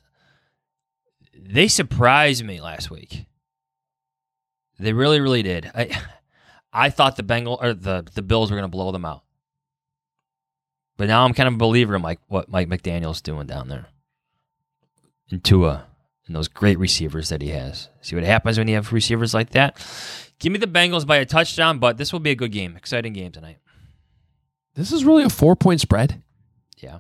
[1.34, 3.28] they surprised me last week.
[4.80, 5.70] They really, really did.
[5.76, 5.96] I,
[6.74, 9.24] I thought the Bengal or the the Bills were going to blow them out,
[10.98, 13.86] but now I'm kind of a believer in like what Mike McDaniel's doing down there,
[15.30, 15.86] and Tua,
[16.28, 17.90] and those great receivers that he has.
[18.02, 19.78] See what happens when you have receivers like that?
[20.40, 22.76] Give me the Bengals by a touchdown, but this will be a good game.
[22.76, 23.58] Exciting game tonight.
[24.76, 26.24] This is really a four point spread.
[26.78, 27.00] Yeah.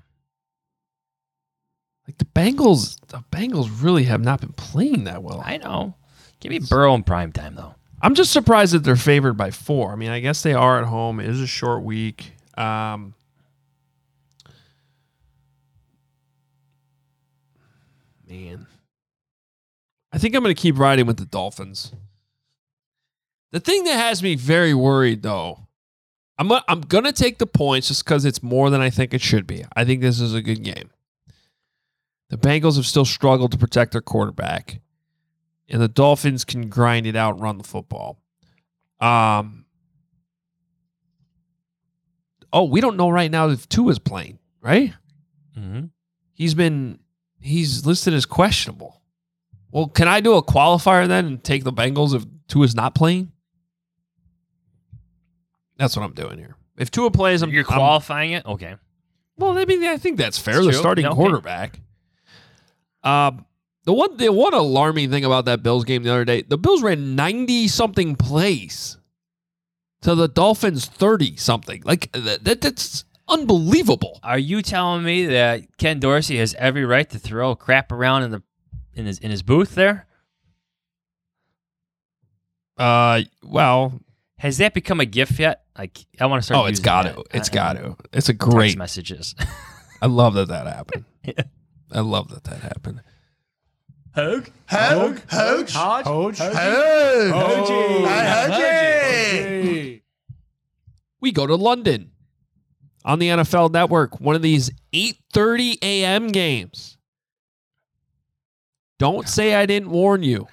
[2.07, 5.41] Like the Bengals, the Bengals really have not been playing that well.
[5.43, 5.95] I know.
[6.39, 7.75] Give me Burrow in prime time though.
[8.01, 9.91] I'm just surprised that they're favored by four.
[9.91, 11.19] I mean, I guess they are at home.
[11.19, 12.33] It is a short week.
[12.57, 13.13] Um,
[18.27, 18.65] man,
[20.11, 21.93] I think I'm going to keep riding with the Dolphins.
[23.51, 25.67] The thing that has me very worried, though,
[26.37, 29.13] I'm i I'm going to take the points just because it's more than I think
[29.13, 29.65] it should be.
[29.75, 30.89] I think this is a good game.
[32.29, 34.79] The Bengals have still struggled to protect their quarterback,
[35.69, 38.21] and the Dolphins can grind it out and run the football.
[38.99, 39.65] Um.
[42.53, 44.93] Oh, we don't know right now if Tua is playing, right?
[45.57, 45.85] Mm-hmm.
[46.33, 46.99] He's been
[47.39, 49.00] he's listed as questionable.
[49.71, 53.31] Well, can I do a qualifier then and take the Bengals if Tua's not playing?
[55.77, 56.55] That's what I'm doing here.
[56.77, 58.45] If Tua plays, I'm You're I'm- qualifying it?
[58.45, 58.75] Okay.
[59.37, 60.63] well, I mean, I think that's fair.
[60.63, 61.15] The starting okay.
[61.15, 61.79] quarterback.
[63.03, 63.45] Um,
[63.85, 66.83] the one, the one alarming thing about that Bills game the other day, the Bills
[66.83, 68.97] ran ninety something plays
[70.01, 71.81] to the Dolphins thirty something.
[71.83, 74.19] Like that, that that's unbelievable.
[74.21, 78.31] Are you telling me that Ken Dorsey has every right to throw crap around in
[78.31, 78.43] the
[78.95, 80.07] in his in his booth there?
[82.77, 84.01] Uh, well,
[84.37, 85.63] has that become a gift yet?
[85.77, 86.59] Like, I want to start.
[86.59, 87.23] Oh, it's using got that, to.
[87.37, 87.95] It's uh, got to.
[88.11, 89.35] It's a text great messages.
[90.01, 91.05] I love that that happened.
[91.91, 93.01] I love that that happened.
[94.15, 96.37] Hoge, Hoge, Hoge, Hodge,
[101.21, 102.11] We go to London
[103.05, 104.19] on the NFL Network.
[104.19, 106.27] One of these 8:30 a.m.
[106.29, 106.97] games.
[109.01, 110.47] Don't say I didn't warn you.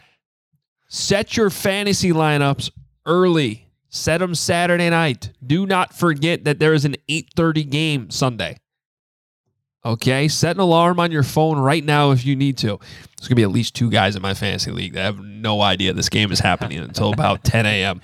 [0.88, 2.70] Set your fantasy lineups
[3.05, 3.68] early.
[3.90, 5.32] Set them Saturday night.
[5.46, 8.57] Do not forget that there is an 8:30 game Sunday.
[9.84, 12.78] Okay, set an alarm on your phone right now if you need to.
[13.18, 15.92] There's gonna be at least two guys in my fantasy league that have no idea
[15.92, 18.01] this game is happening until about 10 a.m.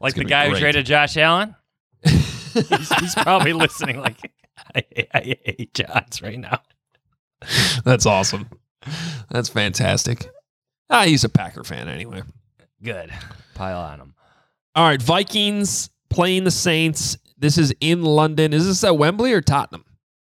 [0.00, 1.54] like the guy who traded Josh Allen.
[2.02, 4.00] he's, he's probably listening.
[4.00, 4.32] Like,
[4.74, 6.62] I, I hate Josh right now.
[7.84, 8.48] That's awesome.
[9.30, 10.30] That's fantastic.
[10.90, 12.22] Ah, he's a Packer fan anyway.
[12.82, 13.12] Good.
[13.54, 14.14] Pile on him.
[14.74, 17.16] All right, Vikings playing the Saints.
[17.38, 18.52] This is in London.
[18.52, 19.84] Is this at Wembley or Tottenham?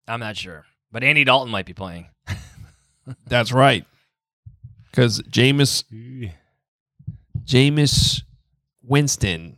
[0.09, 2.09] I'm not sure, but Andy Dalton might be playing.
[3.27, 3.85] That's right.
[4.91, 5.85] Because Jameis
[7.45, 8.23] Jameis
[8.83, 9.57] Winston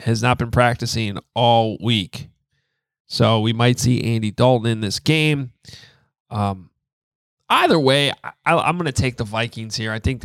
[0.00, 2.28] has not been practicing all week.
[3.06, 5.52] So we might see Andy Dalton in this game.
[6.30, 6.70] Um,
[7.48, 9.92] either way, I, I'm going to take the Vikings here.
[9.92, 10.24] I think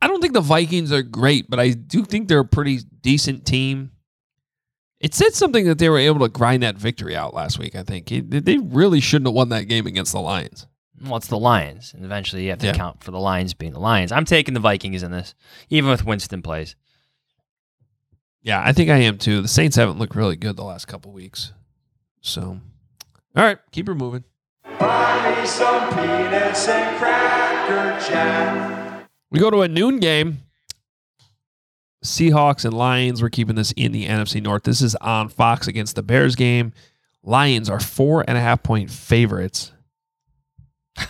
[0.00, 3.46] I- don't think the Vikings are great, but I do think they're a pretty decent
[3.46, 3.92] team.
[5.00, 7.74] It said something that they were able to grind that victory out last week.
[7.74, 10.66] I think It- they really shouldn't have won that game against the Lions.
[11.02, 12.72] Well, it's the Lions, and eventually you have to Yeah.
[12.72, 14.12] account for the Lions being the Lions.
[14.12, 15.34] I'm taking the Vikings in this,
[15.70, 16.76] even with Winston plays.
[18.42, 19.40] Yeah, I think I am too.
[19.42, 21.52] The Saints haven't looked really good the last couple weeks.
[22.20, 22.60] So,
[23.36, 24.24] all right, keep her moving.
[24.80, 29.08] Buy me some peanuts and cracker jack.
[29.30, 30.38] We go to a noon game.
[32.04, 33.20] Seahawks and Lions.
[33.22, 34.62] We're keeping this in the NFC North.
[34.64, 36.72] This is on Fox against the Bears game.
[37.22, 39.72] Lions are four and a half point favorites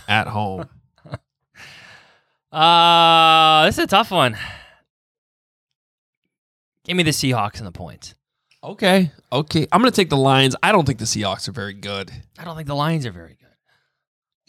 [0.09, 0.68] at home.
[2.53, 4.37] Uh, this is a tough one.
[6.85, 8.16] Give me the Seahawks and the points.
[8.64, 9.68] okay, okay.
[9.71, 10.57] I'm going to take the Lions.
[10.61, 12.11] I don't think the Seahawks are very good.
[12.41, 13.49] I don't think the Lions are very good.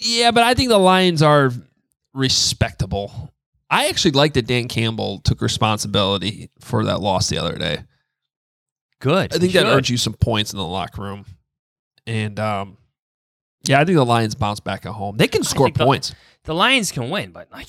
[0.02, 1.52] Yeah, but I think the Lions are
[2.14, 3.32] respectable.
[3.70, 7.84] I actually like that Dan Campbell took responsibility for that loss the other day.
[9.00, 9.34] Good.
[9.34, 11.26] I think that earned you some points in the locker room.
[12.06, 12.78] And um,
[13.64, 15.18] yeah, I think the Lions bounce back at home.
[15.18, 16.14] They can score think the- points.
[16.44, 17.68] The Lions can win, but like,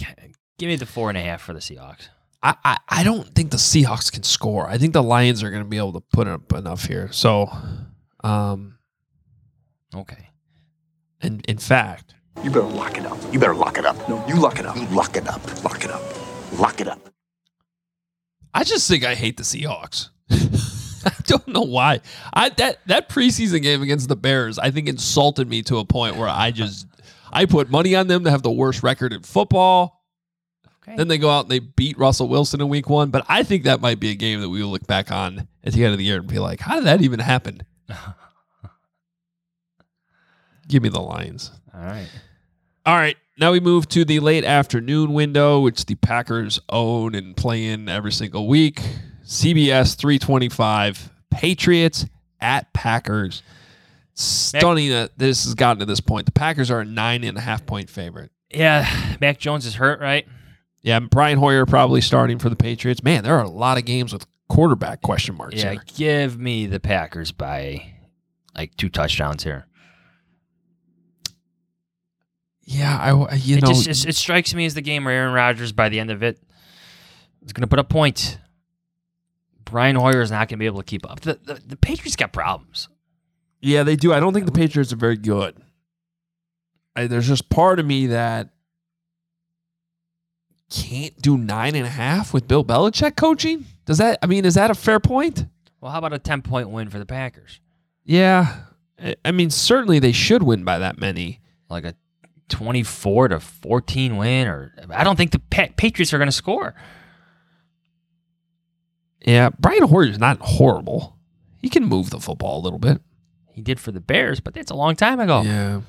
[0.58, 2.08] give me the four and a half for the Seahawks.
[2.42, 4.66] I, I, I don't think the Seahawks can score.
[4.66, 7.12] I think the Lions are going to be able to put up enough here.
[7.12, 7.50] So,
[8.24, 8.78] um,
[9.94, 10.30] okay.
[11.20, 13.18] And in fact, You better lock it up.
[13.32, 14.08] You better lock it up.
[14.08, 14.76] No, you lock it up.
[14.76, 15.64] You lock it up.
[15.64, 16.02] Lock it up.
[16.58, 16.98] Lock it up.
[18.54, 20.08] I just think I hate the Seahawks.
[21.04, 22.00] I don't know why.
[22.32, 26.16] I that that preseason game against the Bears, I think insulted me to a point
[26.16, 26.86] where I just
[27.32, 30.02] I put money on them to have the worst record in football.
[30.82, 30.96] Okay.
[30.96, 33.10] Then they go out and they beat Russell Wilson in week one.
[33.10, 35.72] But I think that might be a game that we will look back on at
[35.72, 37.62] the end of the year and be like, how did that even happen?
[40.68, 41.52] Give me the Lions.
[41.74, 42.08] All right.
[42.86, 43.16] All right.
[43.38, 47.88] Now we move to the late afternoon window, which the Packers own and play in
[47.88, 48.80] every single week.
[49.24, 52.06] CBS 325, Patriots
[52.40, 53.42] at Packers.
[54.14, 56.26] Stunning that this has gotten to this point.
[56.26, 58.30] The Packers are a nine and a half point favorite.
[58.50, 58.86] Yeah,
[59.20, 60.26] Mac Jones is hurt, right?
[60.82, 63.02] Yeah, Brian Hoyer probably starting for the Patriots.
[63.02, 65.84] Man, there are a lot of games with quarterback question marks Yeah, here.
[65.96, 67.94] give me the Packers by
[68.54, 69.64] like two touchdowns here.
[72.64, 72.96] Yeah,
[73.30, 75.72] I you it know just, just- it strikes me as the game where Aaron Rodgers
[75.72, 76.38] by the end of it
[77.44, 78.36] is going to put up points.
[79.64, 81.20] Brian Hoyer is not going to be able to keep up.
[81.20, 82.88] The, the the Patriots got problems.
[83.60, 84.12] Yeah, they do.
[84.12, 85.56] I don't think the Patriots are very good.
[86.94, 88.50] I, there's just part of me that
[90.70, 93.66] can't do nine and a half with Bill Belichick coaching.
[93.84, 94.18] Does that?
[94.22, 95.46] I mean, is that a fair point?
[95.80, 97.60] Well, how about a ten point win for the Packers?
[98.04, 98.60] Yeah,
[99.02, 101.40] I- I mean, certainly they should win by that many.
[101.68, 101.94] Like a
[102.53, 106.32] twenty four to fourteen win, or I don't think the pa- Patriots are going to
[106.32, 106.74] score.
[109.26, 111.16] Yeah, Brian Hoyer is not horrible.
[111.61, 113.00] He can move the football a little bit.
[113.53, 115.42] He did for the Bears, but that's a long time ago.
[115.42, 115.80] Yeah.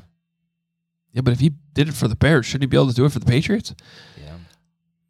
[1.14, 3.06] Yeah, but if he did it for the Bears, shouldn't he be able to do
[3.06, 3.74] it for the Patriots?
[4.20, 4.38] Yeah.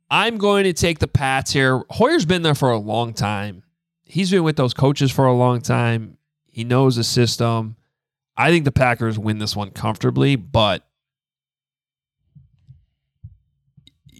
[0.09, 1.83] I'm going to take the Pats here.
[1.89, 3.63] Hoyer's been there for a long time.
[4.03, 6.17] He's been with those coaches for a long time.
[6.45, 7.75] He knows the system.
[8.37, 10.85] I think the Packers win this one comfortably, but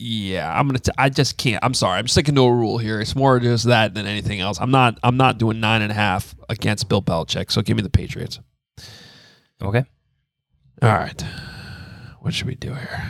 [0.04, 0.80] yeah, I'm gonna.
[0.80, 1.64] T- I just can't.
[1.64, 1.98] I'm sorry.
[1.98, 3.00] I'm sticking to a rule here.
[3.00, 4.60] It's more just that than anything else.
[4.60, 5.00] I'm not.
[5.02, 7.52] I'm not doing nine and a half against Bill Belichick.
[7.52, 8.40] So give me the Patriots.
[9.62, 9.86] Okay.
[10.82, 11.26] All right.
[12.20, 13.06] What should we do here?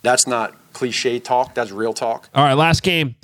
[0.00, 1.54] That's not cliche talk.
[1.54, 2.30] That's real talk.
[2.34, 3.16] All right, last game.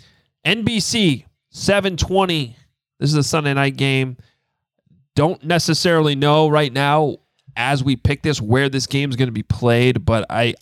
[0.45, 2.57] NBC 720.
[3.01, 4.19] This is a Sunday night game.
[5.15, 7.17] Don't necessarily know right now
[7.57, 10.57] as we pick this where this game is going to be played, but I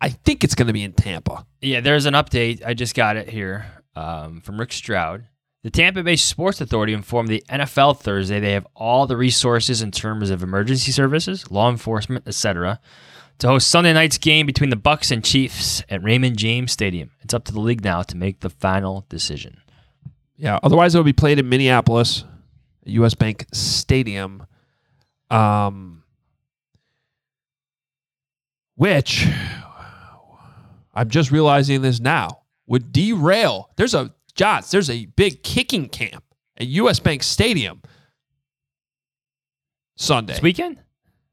[0.00, 1.46] I think it's going to be in Tampa.
[1.60, 2.64] Yeah, there's an update.
[2.64, 5.26] I just got it here um, from Rick Stroud.
[5.64, 9.90] The Tampa Bay Sports Authority informed the NFL Thursday they have all the resources in
[9.90, 12.80] terms of emergency services, law enforcement, etc.,
[13.38, 17.10] to host Sunday night's game between the Bucs and Chiefs at Raymond James Stadium.
[17.20, 19.60] It's up to the league now to make the final decision.
[20.36, 22.24] Yeah, otherwise it will be played in Minneapolis,
[22.84, 24.46] US Bank Stadium.
[25.30, 26.02] Um
[28.76, 29.26] which
[30.98, 33.70] I'm just realizing this now would derail.
[33.76, 36.24] There's a Jahns, there's a big kicking camp
[36.58, 37.82] at US Bank Stadium
[39.96, 40.34] Sunday.
[40.34, 40.80] This weekend?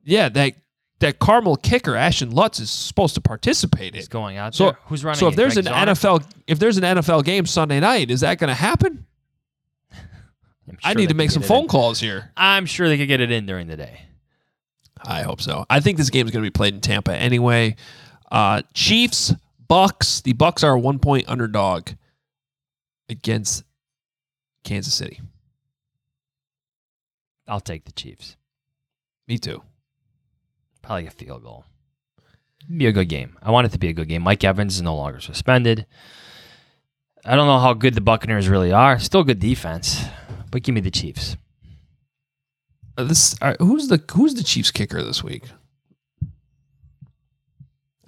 [0.04, 0.54] Yeah, that
[1.00, 3.96] that Carmel kicker Ashton Lutz is supposed to participate in.
[3.96, 4.78] He's going out So there.
[4.86, 5.38] Who's running So if it?
[5.38, 5.88] there's Greg an?
[5.90, 9.06] NFL if there's an NFL game Sunday night, is that going to happen?
[10.84, 11.68] I need to make some phone in.
[11.68, 12.32] calls here.
[12.36, 14.02] I'm sure they could get it in during the day.
[15.04, 15.66] I hope so.
[15.70, 17.76] I think this game is going to be played in Tampa anyway.
[18.32, 19.34] Uh, Chiefs,
[19.70, 20.22] Bucs.
[20.24, 21.90] The Bucs are a one point underdog
[23.10, 23.64] against
[24.64, 25.22] Kansas City.
[27.48, 28.38] I'll take the Chiefs.
[29.28, 29.62] Me too.
[30.82, 31.66] Probably a field goal.
[32.76, 33.38] Be a good game.
[33.44, 34.24] I want it to be a good game.
[34.24, 35.86] Mike Evans is no longer suspended.
[37.24, 39.00] I don't know how good the Buccaneers really are.
[39.00, 40.04] Still good defense,
[40.52, 41.38] but give me the Chiefs.
[42.98, 45.46] Uh, this right, who's the who's the Chiefs kicker this week?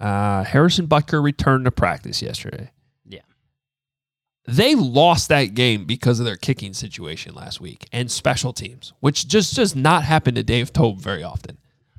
[0.00, 2.70] Uh, Harrison Butker returned to practice yesterday.
[3.04, 3.20] Yeah.
[4.46, 9.26] They lost that game because of their kicking situation last week and special teams, which
[9.26, 11.58] just does not happen to Dave Toub very often.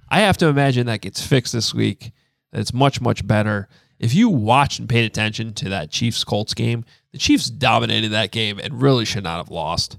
[0.10, 2.12] I have to imagine that gets fixed this week.
[2.52, 3.68] It's much much better.
[4.00, 8.32] If you watched and paid attention to that Chiefs Colts game, the Chiefs dominated that
[8.32, 9.98] game and really should not have lost.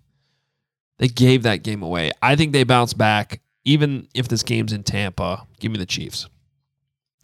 [0.99, 2.11] They gave that game away.
[2.23, 5.47] I think they bounce back, even if this game's in Tampa.
[5.59, 6.29] Give me the Chiefs.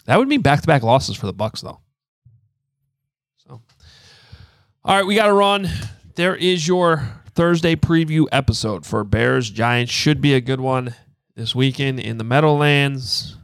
[0.07, 1.81] That would mean back-to-back losses for the Bucs, though.
[3.39, 3.61] So,
[4.85, 5.69] all right, we got to run.
[6.15, 9.93] There is your Thursday preview episode for Bears Giants.
[9.93, 10.95] Should be a good one
[11.35, 13.37] this weekend in the Meadowlands.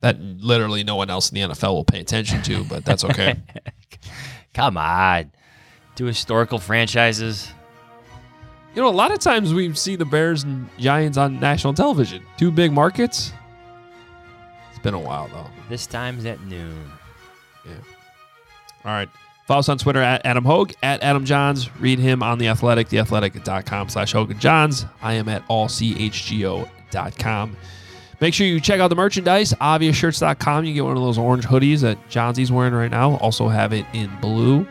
[0.00, 3.36] That literally no one else in the NFL will pay attention to, but that's okay.
[4.54, 5.32] Come on.
[5.96, 7.50] Two historical franchises.
[8.74, 12.22] You know, a lot of times we see the Bears and Giants on national television.
[12.36, 13.32] Two big markets.
[14.78, 15.48] It's been a while though.
[15.68, 16.88] This time's at noon.
[17.64, 17.72] Yeah.
[18.84, 19.08] All right.
[19.48, 21.68] Follow us on Twitter at Adam Hoge, at Adam Jahns.
[21.80, 24.88] Read him on The Athletic, theathletic.com slash Hoge and Jahns.
[25.02, 26.66] I am at allchgo.com.
[28.20, 30.64] Make sure you check out the merchandise, obviousshirts.com.
[30.64, 33.16] You get one of those orange hoodies that Jahnsy's wearing right now.
[33.16, 34.64] Also have it in blue.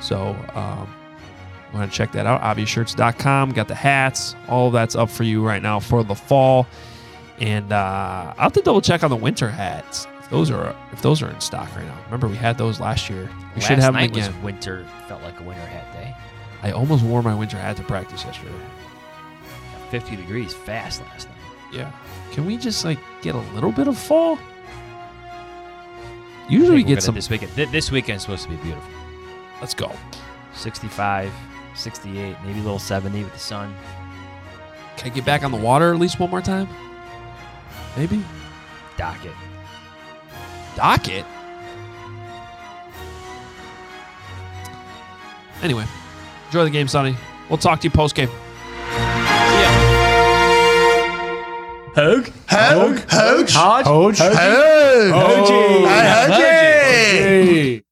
[0.00, 0.92] So um,
[1.72, 3.52] want to check that out, obviousshirts.com.
[3.52, 4.34] Got the hats.
[4.48, 6.66] All of that's up for you right now for the fall.
[7.42, 10.06] And uh, I'll have to double check on the winter hats.
[10.20, 11.98] If those are if those are in stock right now.
[12.06, 13.28] Remember we had those last year.
[13.54, 14.32] We Last should have them night again.
[14.32, 14.86] was winter.
[15.08, 16.14] Felt like a winter hat day.
[16.62, 18.54] I almost wore my winter hat to practice yesterday.
[19.90, 21.36] 50 degrees fast last night.
[21.72, 21.90] Yeah.
[22.30, 24.38] Can we just like get a little bit of fall?
[26.48, 27.14] Usually we I think we're get some.
[27.14, 27.54] this weekend.
[27.54, 28.90] Th- This weekend is supposed to be beautiful.
[29.60, 29.90] Let's go.
[30.54, 31.32] 65,
[31.74, 33.74] 68, maybe a little 70 with the sun.
[34.96, 36.68] Can I get back on the water at least one more time?
[37.96, 38.24] Maybe.
[38.96, 39.32] Dock it.
[40.76, 41.24] docket.
[45.62, 45.84] Anyway,
[46.46, 47.16] enjoy the game, Sonny.
[47.48, 48.28] We'll talk to you post game.
[51.94, 52.32] Hoge?
[52.48, 53.04] Hoge?
[53.10, 53.52] Hoge?
[53.52, 53.86] Hodge?
[53.86, 54.18] Hoge?
[54.18, 55.12] Hoge?
[56.32, 57.91] Hoge?